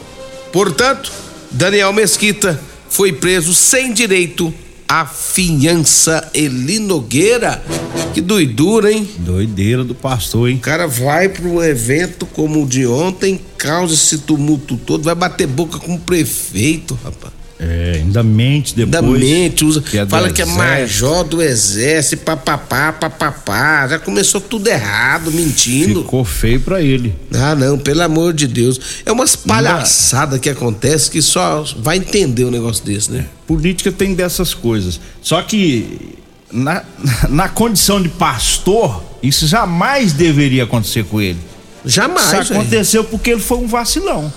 Portanto, 0.52 1.12
Daniel 1.50 1.92
Mesquita 1.92 2.60
foi 2.88 3.12
preso 3.12 3.54
sem 3.54 3.92
direito 3.92 4.52
à 4.88 5.06
fiança 5.06 6.30
Eli 6.34 6.78
Nogueira. 6.78 7.64
Que 8.12 8.20
doidura, 8.20 8.92
hein? 8.92 9.08
Doideira 9.18 9.82
do 9.82 9.94
pastor, 9.94 10.50
hein? 10.50 10.56
O 10.56 10.60
cara 10.60 10.86
vai 10.86 11.30
para 11.30 11.48
um 11.48 11.62
evento 11.62 12.26
como 12.26 12.62
o 12.62 12.66
de 12.66 12.86
ontem, 12.86 13.40
causa 13.56 13.94
esse 13.94 14.18
tumulto 14.18 14.76
todo, 14.76 15.04
vai 15.04 15.14
bater 15.14 15.46
boca 15.46 15.78
com 15.78 15.94
o 15.94 15.98
prefeito, 15.98 16.98
rapaz. 17.02 17.41
É, 17.64 17.98
ainda 17.98 18.24
mente 18.24 18.74
depois. 18.74 19.04
Ainda 19.04 19.18
mente, 19.24 19.64
usa, 19.64 19.80
que 19.80 19.96
é 19.96 20.04
fala 20.04 20.32
que 20.32 20.42
é 20.42 20.44
major 20.44 21.22
do 21.22 21.40
exército, 21.40 22.24
papapá, 22.24 22.92
papapá. 22.92 23.86
Já 23.86 24.00
começou 24.00 24.40
tudo 24.40 24.66
errado, 24.66 25.30
mentindo. 25.30 26.02
Ficou 26.02 26.24
feio 26.24 26.60
pra 26.60 26.82
ele. 26.82 27.14
Ah, 27.32 27.54
não, 27.54 27.78
pelo 27.78 28.02
amor 28.02 28.32
de 28.32 28.48
Deus. 28.48 28.80
É 29.06 29.12
umas 29.12 29.36
palhaçadas 29.36 30.40
que 30.40 30.50
acontece 30.50 31.08
que 31.08 31.22
só 31.22 31.64
vai 31.78 31.98
entender 31.98 32.44
um 32.44 32.50
negócio 32.50 32.84
desse, 32.84 33.12
né? 33.12 33.26
Política 33.46 33.92
tem 33.92 34.12
dessas 34.12 34.52
coisas. 34.52 34.98
Só 35.20 35.40
que 35.40 36.16
na, 36.50 36.82
na 37.30 37.48
condição 37.48 38.02
de 38.02 38.08
pastor, 38.08 39.04
isso 39.22 39.46
jamais 39.46 40.12
deveria 40.12 40.64
acontecer 40.64 41.04
com 41.04 41.20
ele. 41.20 41.38
Jamais. 41.84 42.26
Isso 42.26 42.52
aconteceu 42.52 43.04
porque 43.04 43.30
ele 43.30 43.40
foi 43.40 43.58
um 43.58 43.68
vacilão. 43.68 44.32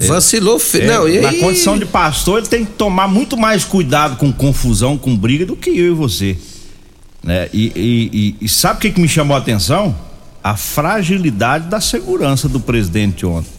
Vacilou 0.00 0.58
feio. 0.58 0.84
É, 0.84 0.86
não, 0.86 1.08
e 1.08 1.20
na 1.20 1.32
condição 1.34 1.78
de 1.78 1.84
pastor, 1.84 2.38
ele 2.38 2.48
tem 2.48 2.64
que 2.64 2.72
tomar 2.72 3.06
muito 3.08 3.36
mais 3.36 3.64
cuidado 3.64 4.16
com 4.16 4.32
confusão, 4.32 4.96
com 4.98 5.16
briga, 5.16 5.46
do 5.46 5.54
que 5.56 5.70
eu 5.70 5.88
e 5.92 5.94
você. 5.94 6.36
Né? 7.22 7.48
E, 7.52 7.72
e- 7.76 8.10
e- 8.40 8.44
e 8.44 8.48
sabe 8.48 8.78
o 8.78 8.80
que, 8.80 8.90
que 8.90 9.00
me 9.00 9.08
chamou 9.08 9.36
a 9.36 9.38
atenção? 9.38 9.94
A 10.42 10.56
fragilidade 10.56 11.68
da 11.68 11.80
segurança 11.80 12.48
do 12.48 12.58
presidente 12.58 13.24
ontem. 13.24 13.50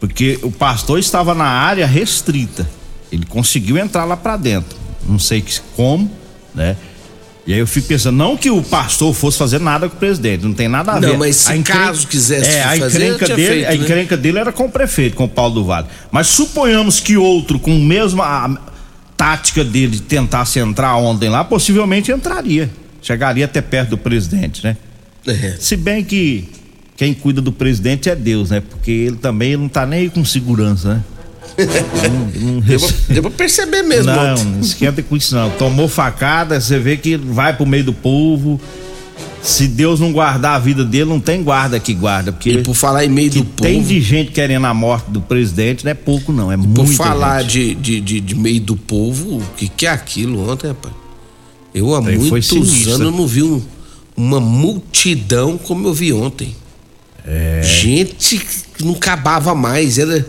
Porque 0.00 0.38
o 0.42 0.50
pastor 0.50 0.98
estava 0.98 1.32
na 1.34 1.44
área 1.44 1.86
restrita. 1.86 2.68
Ele 3.12 3.24
conseguiu 3.24 3.78
entrar 3.78 4.04
lá 4.04 4.16
para 4.16 4.36
dentro. 4.36 4.76
Não 5.08 5.18
sei 5.18 5.44
como, 5.76 6.10
né? 6.54 6.76
E 7.46 7.52
aí 7.52 7.58
eu 7.58 7.66
fico 7.66 7.88
pensando, 7.88 8.16
não 8.16 8.36
que 8.36 8.48
o 8.50 8.62
pastor 8.62 9.12
fosse 9.12 9.36
fazer 9.36 9.58
nada 9.60 9.88
com 9.88 9.96
o 9.96 9.98
presidente, 9.98 10.44
não 10.44 10.52
tem 10.54 10.68
nada 10.68 10.92
a 10.92 11.00
Não, 11.00 11.10
ver. 11.10 11.18
mas 11.18 11.36
se 11.36 11.52
encren- 11.56 11.76
caso 11.76 12.06
quisesse 12.06 12.48
é, 12.50 12.62
a 12.62 12.76
fazer, 12.76 13.14
encrenca 13.14 13.34
dele, 13.34 13.48
feito, 13.48 13.66
a 13.66 13.70
né? 13.70 13.76
encrenca 13.76 14.16
dele 14.16 14.38
era 14.38 14.52
com 14.52 14.64
o 14.66 14.70
prefeito, 14.70 15.16
com 15.16 15.24
o 15.24 15.28
Paulo 15.28 15.54
do 15.54 15.64
Vale. 15.64 15.88
Mas 16.12 16.28
suponhamos 16.28 17.00
que 17.00 17.16
outro 17.16 17.58
com 17.58 17.72
a 17.74 17.78
mesma 17.80 18.60
tática 19.16 19.64
dele 19.64 19.92
de 19.96 20.02
tentasse 20.02 20.60
entrar 20.60 20.96
ontem 20.96 21.28
lá, 21.28 21.42
possivelmente 21.42 22.12
entraria. 22.12 22.70
Chegaria 23.00 23.44
até 23.44 23.60
perto 23.60 23.90
do 23.90 23.98
presidente, 23.98 24.62
né? 24.62 24.76
É. 25.26 25.56
Se 25.58 25.76
bem 25.76 26.04
que 26.04 26.48
quem 26.96 27.12
cuida 27.12 27.40
do 27.40 27.50
presidente 27.50 28.08
é 28.08 28.14
Deus, 28.14 28.50
né? 28.50 28.60
Porque 28.60 28.90
ele 28.92 29.16
também 29.16 29.56
não 29.56 29.68
tá 29.68 29.84
nem 29.84 30.00
aí 30.02 30.10
com 30.10 30.24
segurança, 30.24 30.94
né? 30.94 31.02
Não- 31.58 32.52
não 32.54 32.60
rece- 32.60 32.94
deu 33.08 33.22
pra 33.22 33.30
perceber 33.30 33.82
mesmo. 33.82 34.10
não, 34.12 34.44
não 34.44 34.60
esquenta 34.60 35.02
com 35.02 35.16
isso 35.16 35.34
não. 35.34 35.50
Tomou 35.50 35.88
facada, 35.88 36.60
você 36.60 36.78
vê 36.78 36.96
que 36.96 37.16
vai 37.16 37.54
pro 37.56 37.66
meio 37.66 37.84
do 37.84 37.92
povo. 37.92 38.60
Se 39.42 39.66
Deus 39.66 39.98
não 39.98 40.12
guardar 40.12 40.54
a 40.54 40.58
vida 40.60 40.84
dele, 40.84 41.06
não 41.06 41.18
tem 41.18 41.42
guarda 41.42 41.80
que 41.80 41.92
guarda. 41.92 42.30
Porque 42.30 42.50
E 42.50 42.62
por 42.62 42.74
falar 42.74 43.04
em 43.04 43.08
meio 43.08 43.28
do 43.30 43.44
povo. 43.44 43.68
tem 43.68 43.82
de 43.82 44.00
gente 44.00 44.30
querendo 44.30 44.66
a 44.66 44.72
morte 44.74 45.10
do 45.10 45.20
presidente, 45.20 45.84
não 45.84 45.90
é 45.90 45.94
pouco 45.94 46.32
não, 46.32 46.52
é 46.52 46.56
Por 46.56 46.66
muito 46.68 46.92
falar 46.92 47.42
gente. 47.42 47.74
de, 47.74 47.74
de, 47.74 48.00
de, 48.00 48.20
de 48.20 48.34
meio 48.36 48.60
do 48.60 48.76
povo, 48.76 49.38
o 49.38 49.42
que, 49.56 49.68
que 49.68 49.84
é 49.86 49.90
aquilo 49.90 50.48
ontem, 50.48 50.68
rapaz? 50.68 50.94
Eu 51.74 51.92
há 51.94 51.98
Aí 52.06 52.16
muitos 52.18 52.86
anos 52.86 53.12
não 53.16 53.26
vi 53.26 53.42
um- 53.42 53.60
uma 54.16 54.38
multidão 54.38 55.58
como 55.58 55.88
eu 55.88 55.94
vi 55.94 56.12
ontem. 56.12 56.54
É. 57.26 57.62
Gente 57.64 58.36
que 58.76 58.84
não 58.84 58.92
acabava 58.92 59.54
mais. 59.56 59.98
Era. 59.98 60.24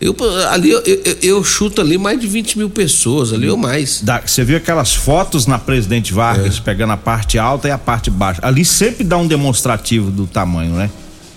Eu, 0.00 0.14
ali, 0.50 0.70
eu, 0.70 0.80
eu, 0.82 1.16
eu 1.22 1.44
chuto 1.44 1.80
ali 1.80 1.96
mais 1.96 2.20
de 2.20 2.26
20 2.26 2.58
mil 2.58 2.68
pessoas, 2.68 3.32
ali 3.32 3.48
ou 3.48 3.56
mais. 3.56 4.02
Da- 4.02 4.20
Você 4.26 4.44
viu 4.44 4.56
aquelas 4.56 4.94
fotos 4.94 5.46
na 5.46 5.58
Presidente 5.58 6.12
É. 6.12 6.14
Vargas 6.14 6.58
pegando 6.58 6.92
a 6.92 6.96
parte 6.96 7.38
alta 7.38 7.68
e 7.68 7.70
a 7.70 7.78
parte 7.78 8.10
baixa. 8.10 8.40
Ali 8.44 8.64
sempre 8.64 9.04
dá 9.04 9.16
um 9.16 9.26
demonstrativo 9.26 10.10
do 10.10 10.26
tamanho, 10.26 10.72
né? 10.74 10.90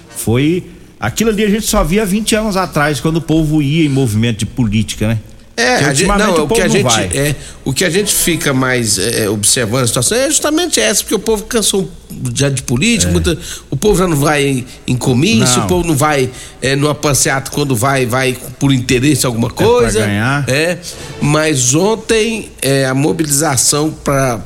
Foi. 0.10 0.66
Aquilo 1.00 1.30
ali 1.30 1.44
a 1.46 1.50
gente 1.50 1.66
só 1.68 1.84
via 1.84 2.06
20 2.06 2.36
anos 2.36 2.58
atrás, 2.58 3.00
quando 3.00 3.18
o 3.18 3.22
povo 3.22 3.62
ia 3.62 3.86
em 3.86 3.90
movimento 3.90 4.40
de 4.40 4.46
política, 4.48 5.08
né? 5.08 5.20
É, 5.58 5.76
a 5.78 5.92
gente, 5.94 6.08
não, 6.08 6.32
o 6.34 6.36
povo 6.48 6.54
que 6.54 6.62
a 6.62 6.68
gente 6.68 6.84
vai. 6.84 7.06
é, 7.06 7.36
o 7.66 7.74
que 7.74 7.84
a 7.84 7.90
gente 7.90 8.14
fica 8.14 8.54
mais 8.54 9.00
é, 9.00 9.28
observando 9.28 9.86
a 9.86 9.88
situação 9.88 10.16
é 10.16 10.28
justamente 10.30 10.80
essa, 10.80 11.02
porque 11.02 11.16
o 11.16 11.20
povo 11.20 11.46
cansou 11.46 11.90
já 12.36 12.48
de 12.48 12.62
política, 12.62 13.12
muita- 13.12 13.36
o 13.72 13.76
povo 13.76 13.98
já 13.98 14.08
não 14.08 14.16
vai 14.16 14.46
em, 14.46 14.66
em 14.86 14.96
comício, 14.96 15.56
É. 15.56 15.58
Não. 15.58 15.66
o 15.66 15.68
povo 15.68 15.88
não 15.88 15.96
vai 15.96 16.30
é, 16.62 16.76
numa 16.76 16.94
passeata 16.94 17.50
quando 17.50 17.76
vai, 17.76 18.06
vai 18.06 18.38
por 18.60 18.72
interesse 18.72 19.24
em 19.24 19.28
alguma 19.28 19.50
coisa. 19.50 20.00
ganhar. 20.00 20.48
É, 20.48 20.78
mas 21.20 21.74
ontem 21.74 22.52
é, 22.62 22.86
a 22.86 22.94
mobilização 22.94 23.90
para 23.92 24.40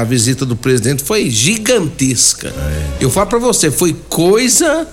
a 0.00 0.04
visita 0.04 0.46
do 0.46 0.54
presidente 0.54 1.02
foi 1.02 1.28
gigantesca. 1.28 2.48
É. 2.56 3.04
Eu 3.04 3.10
falo 3.10 3.26
para 3.26 3.38
você, 3.40 3.68
foi 3.70 3.96
coisa 4.08 4.86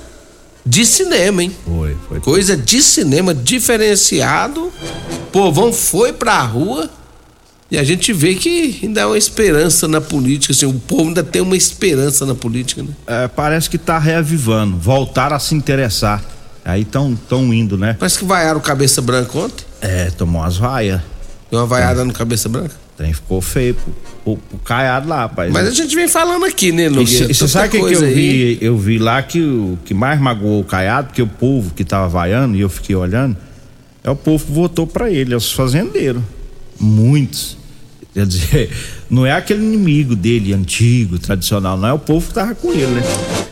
de 0.70 0.86
cinema, 0.86 1.42
hein? 1.42 1.52
Foi, 1.66 1.98
foi. 2.08 2.20
Coisa 2.20 2.56
de 2.56 2.82
cinema 2.84 3.34
diferenciado. 3.34 4.66
O 4.66 5.32
povão 5.32 5.74
foi 5.74 6.14
pra 6.14 6.40
rua 6.44 6.88
e 7.72 7.78
a 7.78 7.84
gente 7.84 8.14
vê 8.14 8.36
que 8.36 8.80
ainda 8.84 9.04
há 9.04 9.08
uma 9.08 9.18
esperança 9.18 9.88
na 9.88 10.00
política. 10.00 10.54
Assim, 10.54 10.68
o 10.68 10.74
povo 10.74 11.08
ainda 11.08 11.24
tem 11.24 11.42
uma 11.42 11.58
esperança 11.58 12.24
na 12.24 12.36
política, 12.36 12.84
né? 12.84 12.90
É, 13.08 13.28
parece 13.28 13.68
que 13.68 13.80
tá 13.80 13.98
reavivando, 13.98 14.78
voltaram 14.78 15.36
a 15.36 15.40
se 15.40 15.56
interessar. 15.56 16.24
Aí 16.64 16.86
tão, 16.86 17.16
tão 17.16 17.52
indo, 17.52 17.76
né? 17.76 17.96
Parece 17.98 18.20
que 18.20 18.26
vaiaram 18.26 18.60
o 18.60 18.62
cabeça 18.62 19.02
branca 19.02 19.40
ontem. 19.40 19.66
É, 19.82 20.12
tomou 20.12 20.42
umas 20.42 20.56
vaias. 20.56 21.02
Deu 21.50 21.60
uma 21.60 21.66
vaiada 21.66 22.06
no 22.06 22.14
cabeça 22.14 22.48
branca. 22.48 22.76
Tem, 23.00 23.13
ficou 23.13 23.39
feio 23.39 23.75
pro, 23.75 23.94
pro, 24.25 24.38
pro 24.50 24.58
caiado 24.60 25.08
lá, 25.08 25.22
rapaz. 25.22 25.53
Mas 25.53 25.70
a 25.70 25.72
gente 25.72 25.96
vem 25.96 26.10
falando 26.10 26.44
aqui, 26.44 26.70
né, 26.74 26.89
Nogueira? 26.89 27.32
E 27.32 27.34
você 27.34 27.48
sabe 27.48 27.70
o 27.70 27.72
que, 27.72 27.77
que 27.88 27.94
eu 27.96 28.03
aí. 28.03 28.13
vi? 28.13 28.58
Eu 28.60 28.77
vi 28.77 29.00
lá 29.00 29.24
que 29.24 29.39
o 29.41 29.79
que 29.86 29.94
mais 29.94 30.20
magoou 30.20 30.60
o 30.60 30.65
Caiado, 30.65 31.08
porque 31.08 31.22
o 31.22 31.27
povo 31.27 31.72
que 31.74 31.86
tava 31.86 32.10
vaiando, 32.10 32.58
e 32.58 32.60
eu 32.60 32.68
fiquei 32.68 32.98
olhando, 32.98 33.38
é 34.03 34.10
o 34.10 34.18
povo 34.18 34.46
que 34.46 34.51
votou 34.51 34.86
pra 34.86 35.10
ele, 35.10 35.34
é 35.34 35.38
os 35.38 35.50
fazendeiros. 35.50 36.22
Muitos. 36.77 37.58
Quer 38.13 38.25
dizer, 38.25 38.70
não 39.10 39.25
é 39.25 39.32
aquele 39.32 39.63
inimigo 39.63 40.13
dele, 40.13 40.53
antigo, 40.53 41.18
tradicional, 41.18 41.77
não 41.77 41.88
é 41.88 41.94
o 41.94 42.00
povo 42.00 42.27
que 42.27 42.34
tava 42.34 42.53
com 42.53 42.74
ele, 42.74 42.86
né? 42.88 43.03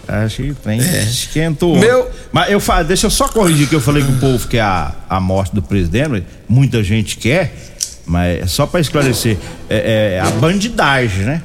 Acho 0.09 0.43
que 0.43 0.53
tem. 0.55 0.79
Esquentou. 0.79 1.77
Meu- 1.77 2.09
Mas 2.33 2.51
eu 2.51 2.61
deixa 2.85 3.05
eu 3.07 3.11
só 3.11 3.29
corrigir 3.29 3.69
que 3.69 3.75
eu 3.75 3.81
falei 3.81 4.03
que 4.03 4.11
o 4.11 4.19
povo 4.19 4.45
quer 4.47 4.61
a, 4.61 4.93
a 5.09 5.19
morte 5.21 5.55
do 5.55 5.61
presidente. 5.61 6.25
Muita 6.49 6.83
gente 6.83 7.15
quer, 7.17 7.76
mas 8.07 8.39
é 8.43 8.47
só 8.47 8.65
pra 8.65 8.79
esclarecer. 8.79 9.37
É, 9.69 10.15
é 10.15 10.19
a 10.19 10.31
bandidagem, 10.31 11.25
né? 11.25 11.41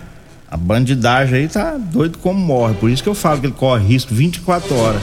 A 0.51 0.57
bandidagem 0.57 1.41
aí 1.41 1.49
tá 1.49 1.77
doido 1.79 2.19
como 2.19 2.39
morre. 2.39 2.75
Por 2.75 2.89
isso 2.91 3.03
que 3.03 3.09
eu 3.09 3.15
falo 3.15 3.41
que 3.41 3.47
ele 3.47 3.55
corre 3.55 3.87
risco 3.87 4.15
24 4.15 4.75
horas. 4.77 5.03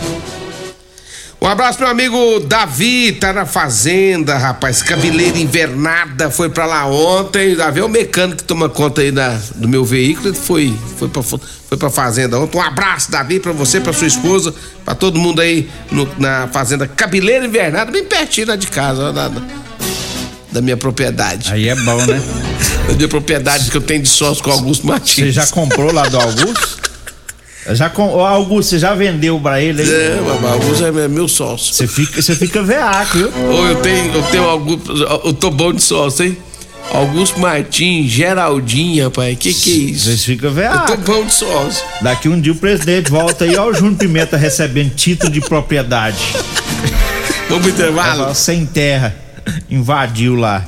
Um 1.41 1.47
abraço, 1.47 1.79
meu 1.79 1.87
amigo 1.87 2.41
Davi, 2.41 3.13
tá 3.13 3.31
na 3.31 3.45
fazenda, 3.45 4.37
rapaz. 4.37 4.83
Cabeleira 4.83 5.37
invernada, 5.39 6.29
foi 6.29 6.49
pra 6.49 6.65
lá 6.65 6.85
ontem. 6.85 7.55
Davi 7.55 7.79
é 7.79 7.83
o 7.83 7.87
mecânico 7.87 8.39
que 8.39 8.43
toma 8.43 8.67
conta 8.67 8.99
aí 9.01 9.09
da, 9.09 9.39
do 9.55 9.65
meu 9.67 9.85
veículo. 9.85 10.33
Foi, 10.35 10.73
foi, 10.97 11.07
pra, 11.07 11.23
foi 11.23 11.77
pra 11.77 11.89
fazenda 11.89 12.37
ontem. 12.37 12.57
Um 12.57 12.61
abraço, 12.61 13.09
Davi, 13.09 13.39
pra 13.39 13.53
você, 13.53 13.79
pra 13.79 13.93
sua 13.93 14.07
esposa, 14.07 14.53
pra 14.83 14.93
todo 14.93 15.17
mundo 15.17 15.39
aí 15.39 15.69
no- 15.89 16.09
na 16.19 16.49
fazenda 16.49 16.85
Cabeleira 16.87 17.45
Invernada, 17.45 17.89
bem 17.89 18.03
pertinho 18.03 18.47
lá 18.47 18.57
de 18.57 18.67
casa, 18.67 19.01
ó, 19.09 19.11
da 20.51 20.61
minha 20.61 20.77
propriedade. 20.77 21.51
Aí 21.51 21.67
é 21.69 21.75
bom, 21.75 22.05
né? 22.05 22.21
Da 22.87 22.95
minha 22.95 23.07
propriedade 23.07 23.69
que 23.69 23.77
eu 23.77 23.81
tenho 23.81 24.01
de 24.01 24.09
sócio 24.09 24.43
com 24.43 24.49
o 24.49 24.53
Augusto 24.53 24.87
Martins. 24.87 25.15
Você 25.25 25.31
já 25.31 25.45
comprou 25.47 25.93
lá 25.93 26.07
do 26.07 26.19
Augusto? 26.19 26.79
Já 27.71 27.87
com... 27.87 28.07
Ô, 28.15 28.25
Augusto, 28.25 28.69
você 28.69 28.79
já 28.79 28.95
vendeu 28.95 29.39
pra 29.39 29.61
ele 29.61 29.83
aí? 29.83 29.87
É, 29.91 30.19
mas 30.25 30.41
o 30.43 30.47
Augusto 30.47 30.85
é 30.85 31.07
meu 31.07 31.27
sócio. 31.27 31.71
Você 31.71 31.85
fica, 31.85 32.19
você 32.19 32.33
fica 32.33 32.63
veaco, 32.63 33.15
viu? 33.15 33.27
Ô, 33.27 33.67
eu 33.67 33.75
tenho, 33.75 34.11
eu 34.11 34.23
tenho 34.23 34.43
Augusto, 34.43 34.91
eu 35.25 35.33
tô 35.33 35.51
bom 35.51 35.71
de 35.71 35.83
sócio, 35.83 36.25
hein? 36.25 36.37
Augusto 36.91 37.39
Martins, 37.39 38.09
Geraldinho, 38.09 39.03
rapaz, 39.03 39.37
que 39.37 39.53
que 39.53 39.69
é 39.71 39.91
isso? 39.91 40.05
Vocês 40.05 40.23
ficam 40.25 40.49
Eu 40.49 40.55
veaco. 40.55 40.87
tô 40.87 40.97
bom 40.97 41.23
de 41.25 41.33
sócio. 41.33 41.83
Daqui 42.01 42.27
um 42.27 42.41
dia 42.41 42.53
o 42.53 42.55
presidente 42.55 43.11
volta 43.11 43.45
aí, 43.45 43.55
ó, 43.55 43.67
o 43.67 43.73
Júnior 43.73 43.97
Pimenta 43.97 44.35
recebendo 44.35 44.95
título 44.95 45.31
de 45.31 45.41
propriedade. 45.41 46.17
Vamos 47.49 47.63
pro 47.63 47.71
intervalo? 47.71 48.23
Ela 48.23 48.33
sem 48.33 48.65
terra. 48.65 49.15
Invadiu 49.69 50.35
lá. 50.35 50.65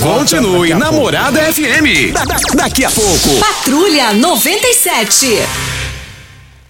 Continue. 0.00 0.74
Namorada 0.74 1.40
FM. 1.52 2.12
Da- 2.12 2.24
da- 2.24 2.36
daqui 2.54 2.84
a 2.84 2.90
pouco. 2.90 3.38
Patrulha 3.40 4.12
97. 4.12 5.26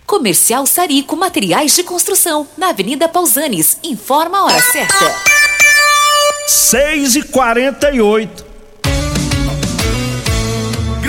Comercial 0.06 0.66
Sarico 0.66 1.16
Materiais 1.16 1.74
de 1.74 1.82
Construção, 1.82 2.46
na 2.58 2.68
Avenida 2.68 3.08
Pausanes. 3.08 3.78
Informa 3.82 4.38
a 4.38 4.44
hora 4.44 4.60
certa. 4.62 5.14
6 6.46 7.16
e 7.16 7.22
48 7.22 8.44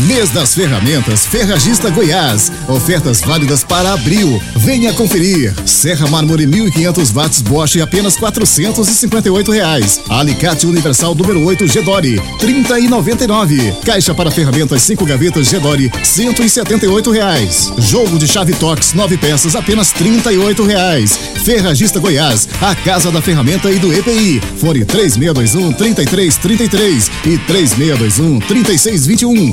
Mês 0.00 0.28
das 0.30 0.54
Ferramentas 0.54 1.24
Ferragista 1.24 1.88
Goiás. 1.88 2.50
Ofertas 2.68 3.20
válidas 3.20 3.62
para 3.62 3.92
abril. 3.92 4.42
Venha 4.56 4.92
conferir. 4.92 5.54
Serra 5.64 6.08
Mármore 6.08 6.46
1500 6.46 7.12
watts 7.12 7.40
Bosch 7.40 7.80
apenas 7.80 8.16
458 8.16 9.52
reais. 9.52 10.00
Alicate 10.08 10.66
Universal 10.66 11.14
número 11.14 11.44
8 11.44 11.68
Gedore 11.68 12.20
30 12.40 12.80
e 12.80 12.88
99. 12.88 13.72
Caixa 13.84 14.12
para 14.12 14.32
ferramentas 14.32 14.82
5 14.82 15.04
gavetas 15.06 15.48
Gedore 15.48 15.90
178 16.02 17.10
reais. 17.12 17.72
Jogo 17.78 18.18
de 18.18 18.26
chave 18.26 18.52
Tox 18.54 18.94
9 18.94 19.16
peças 19.16 19.54
apenas 19.54 19.92
38 19.92 20.64
reais. 20.64 21.16
Ferragista 21.44 22.00
Goiás, 22.00 22.48
a 22.60 22.74
casa 22.74 23.12
da 23.12 23.22
ferramenta 23.22 23.70
e 23.70 23.78
do 23.78 23.92
EPI. 23.92 24.40
Fone 24.58 24.84
3621 24.84 25.72
3333 25.72 27.10
e 27.26 27.38
3621 27.38 28.40
3621. 28.40 29.52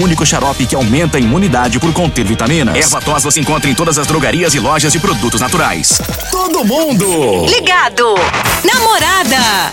único 0.00 0.24
xarope 0.24 0.66
que 0.66 0.74
aumenta 0.74 1.18
a 1.18 1.20
imunidade 1.20 1.78
por 1.78 1.92
conter 1.92 2.24
vitaminas. 2.24 2.76
Erva 2.76 3.00
tos 3.00 3.22
você 3.22 3.40
encontra 3.40 3.70
em 3.70 3.74
todas 3.74 3.98
as 3.98 4.06
drogarias 4.06 4.54
e 4.54 4.60
lojas 4.60 4.92
de 4.92 4.98
produtos 4.98 5.40
naturais. 5.40 6.00
Todo 6.30 6.64
mundo. 6.64 7.46
Ligado. 7.46 8.14
Namorada. 8.64 9.72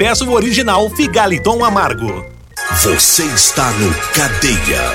peça 0.00 0.24
o 0.24 0.32
original 0.32 0.88
Figaliton 0.88 1.62
Amargo. 1.62 2.24
Você 2.82 3.22
está 3.22 3.70
no 3.72 3.92
Cadeia. 4.14 4.94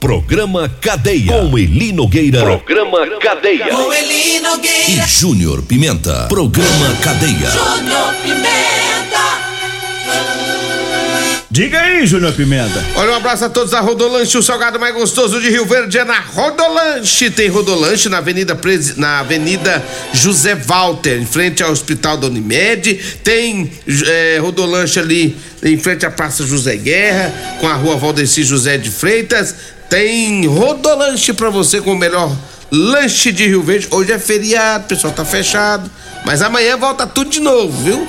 Programa 0.00 0.70
Cadeia. 0.80 1.34
Com 1.34 1.58
Eli 1.58 1.92
Nogueira. 1.92 2.40
Programa 2.40 3.06
Cadeia. 3.20 3.68
Com 3.68 3.92
Eli 3.92 4.40
Nogueira. 4.40 5.04
E 5.04 5.06
Júnior 5.06 5.60
Pimenta. 5.60 6.28
Programa 6.30 6.96
Cadeia. 7.02 7.50
Júnior 7.50 8.14
Pimenta. 8.22 8.65
Diga 11.56 11.80
aí, 11.80 12.06
Júnior 12.06 12.34
Pimenta. 12.34 12.84
Olha, 12.96 13.12
um 13.12 13.14
abraço 13.14 13.46
a 13.46 13.48
todos 13.48 13.70
da 13.70 13.80
Rodolanche, 13.80 14.36
o 14.36 14.42
salgado 14.42 14.78
mais 14.78 14.94
gostoso 14.94 15.40
de 15.40 15.48
Rio 15.48 15.64
Verde 15.64 15.96
é 15.96 16.04
na 16.04 16.20
Rodolanche. 16.20 17.30
Tem 17.30 17.48
Rodolanche 17.48 18.10
na 18.10 18.18
Avenida, 18.18 18.54
Presi... 18.54 19.00
na 19.00 19.20
Avenida 19.20 19.82
José 20.12 20.54
Walter, 20.54 21.18
em 21.18 21.24
frente 21.24 21.62
ao 21.62 21.70
Hospital 21.70 22.18
da 22.18 22.26
Unimed. 22.26 23.00
Tem 23.24 23.72
é, 24.06 24.36
Rodolanche 24.38 24.98
ali 24.98 25.34
em 25.62 25.78
frente 25.78 26.04
à 26.04 26.10
Praça 26.10 26.44
José 26.44 26.76
Guerra, 26.76 27.32
com 27.58 27.66
a 27.66 27.72
rua 27.72 27.96
Valdeci 27.96 28.44
José 28.44 28.76
de 28.76 28.90
Freitas. 28.90 29.54
Tem 29.88 30.46
Rodolanche 30.46 31.32
pra 31.32 31.48
você 31.48 31.80
com 31.80 31.92
o 31.92 31.98
melhor 31.98 32.36
lanche 32.70 33.32
de 33.32 33.46
Rio 33.46 33.62
Verde. 33.62 33.88
Hoje 33.90 34.12
é 34.12 34.18
feriado, 34.18 34.84
o 34.84 34.88
pessoal 34.88 35.14
tá 35.14 35.24
fechado. 35.24 35.90
Mas 36.22 36.42
amanhã 36.42 36.76
volta 36.76 37.06
tudo 37.06 37.30
de 37.30 37.40
novo, 37.40 37.82
viu? 37.82 38.06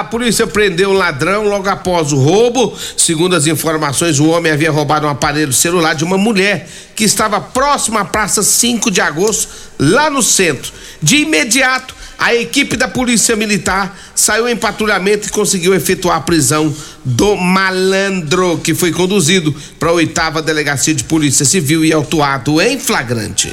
a, 0.01 0.05
polícia 0.05 0.47
prendeu 0.47 0.91
um 0.91 0.93
ladrão 0.93 1.45
logo 1.45 1.69
após 1.69 2.13
o 2.13 2.17
roubo. 2.17 2.77
Segundo 2.97 3.37
as 3.37 3.47
informações, 3.47 4.19
o 4.19 4.29
homem 4.29 4.53
havia 4.53 4.71
roubado 4.71 5.07
um 5.07 5.11
aparelho 5.11 5.53
celular 5.53 5.95
de 5.95 6.05
uma 6.05 6.19
mulher 6.19 6.69
que 6.95 7.05
estava 7.05 7.41
próxima 7.41 8.01
à 8.01 8.05
Praça 8.05 8.43
5 8.43 8.91
de 8.91 9.01
Agosto, 9.01 9.49
lá 9.79 10.11
no 10.11 10.23
centro. 10.23 10.73
De 11.01 11.19
imediato, 11.19 11.95
a 12.19 12.35
equipe 12.35 12.77
da 12.77 12.89
Polícia 12.89 13.37
Militar 13.37 13.97
saiu 14.15 14.49
em 14.49 14.57
patrulhamento 14.57 15.29
e 15.29 15.31
conseguiu 15.31 15.73
efetuar 15.75 16.17
a 16.17 16.21
prisão 16.21 16.75
do 17.05 17.37
malandro, 17.37 18.59
que 18.59 18.75
foi 18.75 18.91
conduzido 18.91 19.55
para 19.79 19.91
a 19.91 19.93
oitava 19.93 20.43
delegacia 20.43 20.93
de 20.93 21.05
Polícia 21.05 21.45
Civil 21.45 21.85
e 21.85 21.93
autuado 21.93 22.61
em 22.61 22.79
flagrante. 22.79 23.53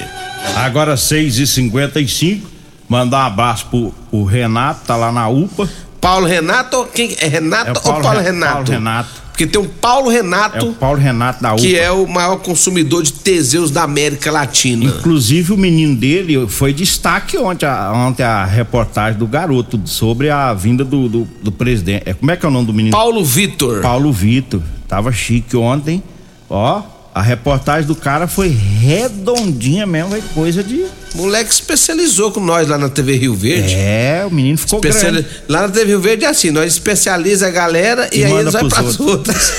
Agora 0.56 0.98
6 0.98 1.38
e 1.38 1.46
55 1.46 2.55
Mandar 2.88 3.24
um 3.24 3.28
abraço 3.28 3.66
pro, 3.68 3.94
pro 4.10 4.24
Renato, 4.24 4.82
tá 4.86 4.96
lá 4.96 5.12
na 5.12 5.28
UPA. 5.28 5.68
Paulo 6.00 6.28
Renato, 6.28 6.88
quem 6.94 7.16
é 7.20 7.28
Renato 7.28 7.70
É 7.70 7.74
o 7.74 7.76
ou 7.78 7.82
Paulo 7.82 8.04
Paulo 8.04 8.20
Re- 8.20 8.26
Renato? 8.26 8.54
Paulo 8.54 8.70
Renato. 8.70 9.26
Porque 9.32 9.48
tem 9.48 9.60
um 9.60 9.68
Paulo 9.68 10.10
Renato, 10.10 10.66
É 10.66 10.70
o 10.70 10.74
Paulo 10.74 10.98
Renato 11.00 11.42
da 11.44 11.54
UPA. 11.54 11.62
que 11.62 11.76
é 11.78 11.92
o 11.92 12.08
maior 12.08 12.38
consumidor 12.38 13.04
de 13.04 13.12
Teseus 13.12 13.70
da 13.72 13.84
América 13.84 14.32
Latina. 14.32 14.86
Inclusive 14.86 15.52
o 15.52 15.58
menino 15.58 15.96
dele 15.96 16.48
foi 16.48 16.74
destaque 16.74 17.38
ontem 17.38 17.66
a, 17.66 17.92
ontem 17.92 18.24
a 18.24 18.46
reportagem 18.46 19.18
do 19.20 19.28
garoto 19.28 19.82
sobre 19.86 20.30
a 20.30 20.54
vinda 20.54 20.86
do, 20.86 21.10
do, 21.10 21.28
do 21.44 21.52
presidente. 21.52 22.04
É, 22.06 22.14
como 22.14 22.32
é 22.32 22.38
que 22.38 22.46
é 22.46 22.50
o 22.50 22.52
nome 22.52 22.68
do 22.68 22.74
menino? 22.74 22.96
Paulo 22.96 23.26
Vitor. 23.26 23.82
Paulo 23.82 24.14
Vitor. 24.14 24.62
Tava 24.88 25.12
chique 25.12 25.58
ontem. 25.58 26.02
Ó, 26.50 26.82
a 27.16 27.22
reportagem 27.22 27.88
do 27.88 27.96
cara 27.96 28.28
foi 28.28 28.50
redondinha 28.50 29.86
mesmo, 29.86 30.10
foi 30.12 30.22
coisa 30.34 30.62
de. 30.62 30.86
Moleque 31.14 31.50
especializou 31.50 32.30
com 32.30 32.42
nós 32.42 32.68
lá 32.68 32.78
na 32.78 32.90
TV 32.90 33.16
Rio 33.16 33.34
Verde. 33.34 33.74
É, 33.74 34.26
o 34.28 34.30
menino 34.34 34.58
ficou 34.58 34.80
Especiali- 34.84 35.22
grande. 35.22 35.42
Lá 35.48 35.62
na 35.62 35.70
TV 35.70 35.86
Rio 35.88 36.02
Verde 36.02 36.26
é 36.26 36.28
assim, 36.28 36.52
nós 36.52 36.74
especializa 36.74 37.48
a 37.48 37.52
galera 37.52 38.10
e, 38.12 38.20
E 38.20 38.26
aí 38.26 38.34
eles 38.34 38.52
vai 38.52 38.68
pras 38.68 39.00
outras. 39.00 39.54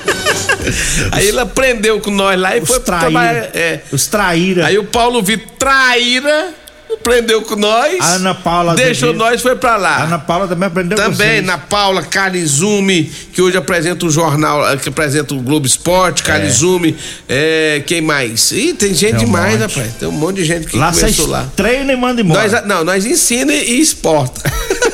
aí 1.12 1.26
ele 1.28 1.40
aprendeu 1.40 1.98
com 2.00 2.10
nós 2.10 2.38
lá 2.38 2.54
e 2.56 2.60
Os 2.60 2.68
foi 2.68 2.80
traíra. 2.80 3.10
trabalhar. 3.10 3.50
É. 3.54 3.80
Os 3.90 4.06
traíra. 4.06 4.66
Aí 4.66 4.78
o 4.78 4.84
Paulo 4.84 5.22
Vitor 5.22 5.48
traíra, 5.58 6.48
aprendeu 6.94 7.42
com 7.42 7.56
nós. 7.56 8.00
A 8.00 8.14
Ana 8.14 8.34
Paula 8.34 8.74
Deixou 8.74 9.12
nós, 9.12 9.40
foi 9.40 9.56
pra 9.56 9.76
lá. 9.76 9.96
A 9.96 10.02
Ana 10.04 10.18
Paula 10.18 10.46
também 10.48 10.66
aprendeu 10.66 10.96
com 10.98 11.04
Também 11.04 11.28
vocês. 11.28 11.44
na 11.46 11.58
Paula 11.58 12.02
Carizume, 12.02 13.04
que 13.32 13.40
hoje 13.42 13.56
apresenta 13.56 14.04
o 14.06 14.10
jornal, 14.10 14.68
eh, 14.70 14.76
que 14.76 14.88
apresenta 14.88 15.34
o 15.34 15.40
Globo 15.40 15.66
Esporte, 15.66 16.22
Carizume, 16.22 16.96
é, 17.28 17.82
quem 17.86 18.00
mais? 18.00 18.50
Ih, 18.52 18.74
tem 18.74 18.94
gente 18.94 19.10
Tem 19.10 19.14
um 19.16 19.24
demais, 19.26 19.58
monte. 19.60 19.74
rapaz. 19.76 19.94
Tem 19.98 20.08
um 20.08 20.12
monte 20.12 20.36
de 20.36 20.44
gente 20.44 20.66
que 20.66 20.76
Lá 20.76 20.92
começou 20.92 21.26
lá. 21.26 21.48
treina 21.56 21.92
e 21.92 21.96
manda 21.96 22.20
embora. 22.20 22.48
Nós, 22.48 22.66
não, 22.66 22.84
nós 22.84 23.04
ensina 23.06 23.52
e 23.52 23.80
exporta. 23.80 24.40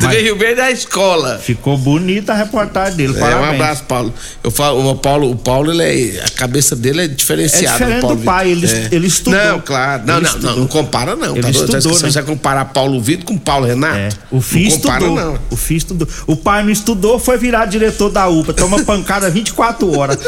TV 0.00 0.20
Rio 0.22 0.36
Verde 0.38 0.60
é 0.60 0.64
a 0.64 0.70
escola. 0.70 1.38
Ficou 1.38 1.76
bonita 1.76 2.32
a 2.32 2.36
reportagem 2.36 2.96
dele. 2.96 3.14
É, 3.16 3.20
parabéns. 3.20 3.46
um 3.50 3.54
abraço, 3.54 3.84
Paulo. 3.84 4.14
Eu 4.44 4.50
falo, 4.50 4.90
o 4.90 4.96
Paulo, 4.96 5.30
o 5.30 5.36
Paulo, 5.36 5.70
ele 5.72 6.16
é, 6.16 6.24
a 6.24 6.28
cabeça 6.30 6.76
dele 6.76 7.02
é 7.04 7.08
diferenciada. 7.08 7.66
É 7.66 7.72
diferente 7.78 7.98
o 7.98 8.00
Paulo 8.02 8.16
do 8.16 8.22
pai, 8.24 8.50
ele- 8.50 8.88
ele 8.92 9.06
estudou. 9.06 9.38
Não, 9.38 9.60
claro. 9.60 10.02
Não, 10.06 10.20
não, 10.20 10.38
não, 10.38 10.56
não 10.60 10.66
compara 10.66 11.16
não. 11.16 11.32
Ele 11.34 11.42
tá 11.42 11.50
doido? 11.50 11.76
estudou, 11.76 11.94
Você 11.94 12.06
né? 12.06 12.12
vai 12.12 12.22
comparar 12.22 12.64
Paulo 12.66 13.00
Vitor 13.00 13.24
com 13.26 13.36
Paulo 13.36 13.66
Renato? 13.66 14.16
O 14.30 14.40
filho 14.40 14.70
não 14.70 14.76
compara, 14.78 15.04
estudou. 15.04 15.24
não. 15.24 15.38
O 15.50 15.56
filho 15.56 15.78
estudou. 15.78 16.08
O 16.26 16.36
pai 16.36 16.62
não 16.62 16.70
estudou, 16.70 17.18
foi 17.18 17.36
virar 17.38 17.66
diretor 17.66 18.10
da 18.10 18.28
UPA. 18.28 18.52
Toma 18.52 18.82
pancada 18.84 19.28
24 19.30 19.98
horas. 19.98 20.18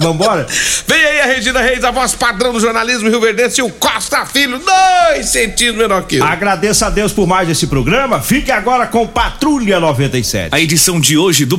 Vambora? 0.00 0.46
Vem 0.86 1.04
aí 1.04 1.20
a 1.20 1.26
Regina 1.26 1.60
Reis, 1.60 1.84
a 1.84 1.90
voz 1.90 2.14
padrão 2.14 2.52
do 2.52 2.60
jornalismo 2.60 3.08
Rio 3.08 3.20
Verdense 3.20 3.60
e 3.60 3.64
o 3.64 3.70
Costa 3.70 4.24
Filho, 4.26 4.58
dois 4.58 5.28
centímetros 5.28 5.76
menor 5.76 6.02
que 6.04 6.16
eu. 6.16 6.24
Agradeço 6.24 6.84
a 6.84 6.90
Deus 6.90 7.12
por 7.12 7.26
mais 7.26 7.48
esse 7.48 7.66
programa. 7.66 8.20
Fique 8.20 8.50
agora 8.50 8.86
com 8.86 9.06
Patrulha 9.06 9.80
97. 9.80 10.54
A 10.54 10.60
edição 10.60 11.00
de 11.00 11.18
hoje 11.18 11.44
do 11.44 11.58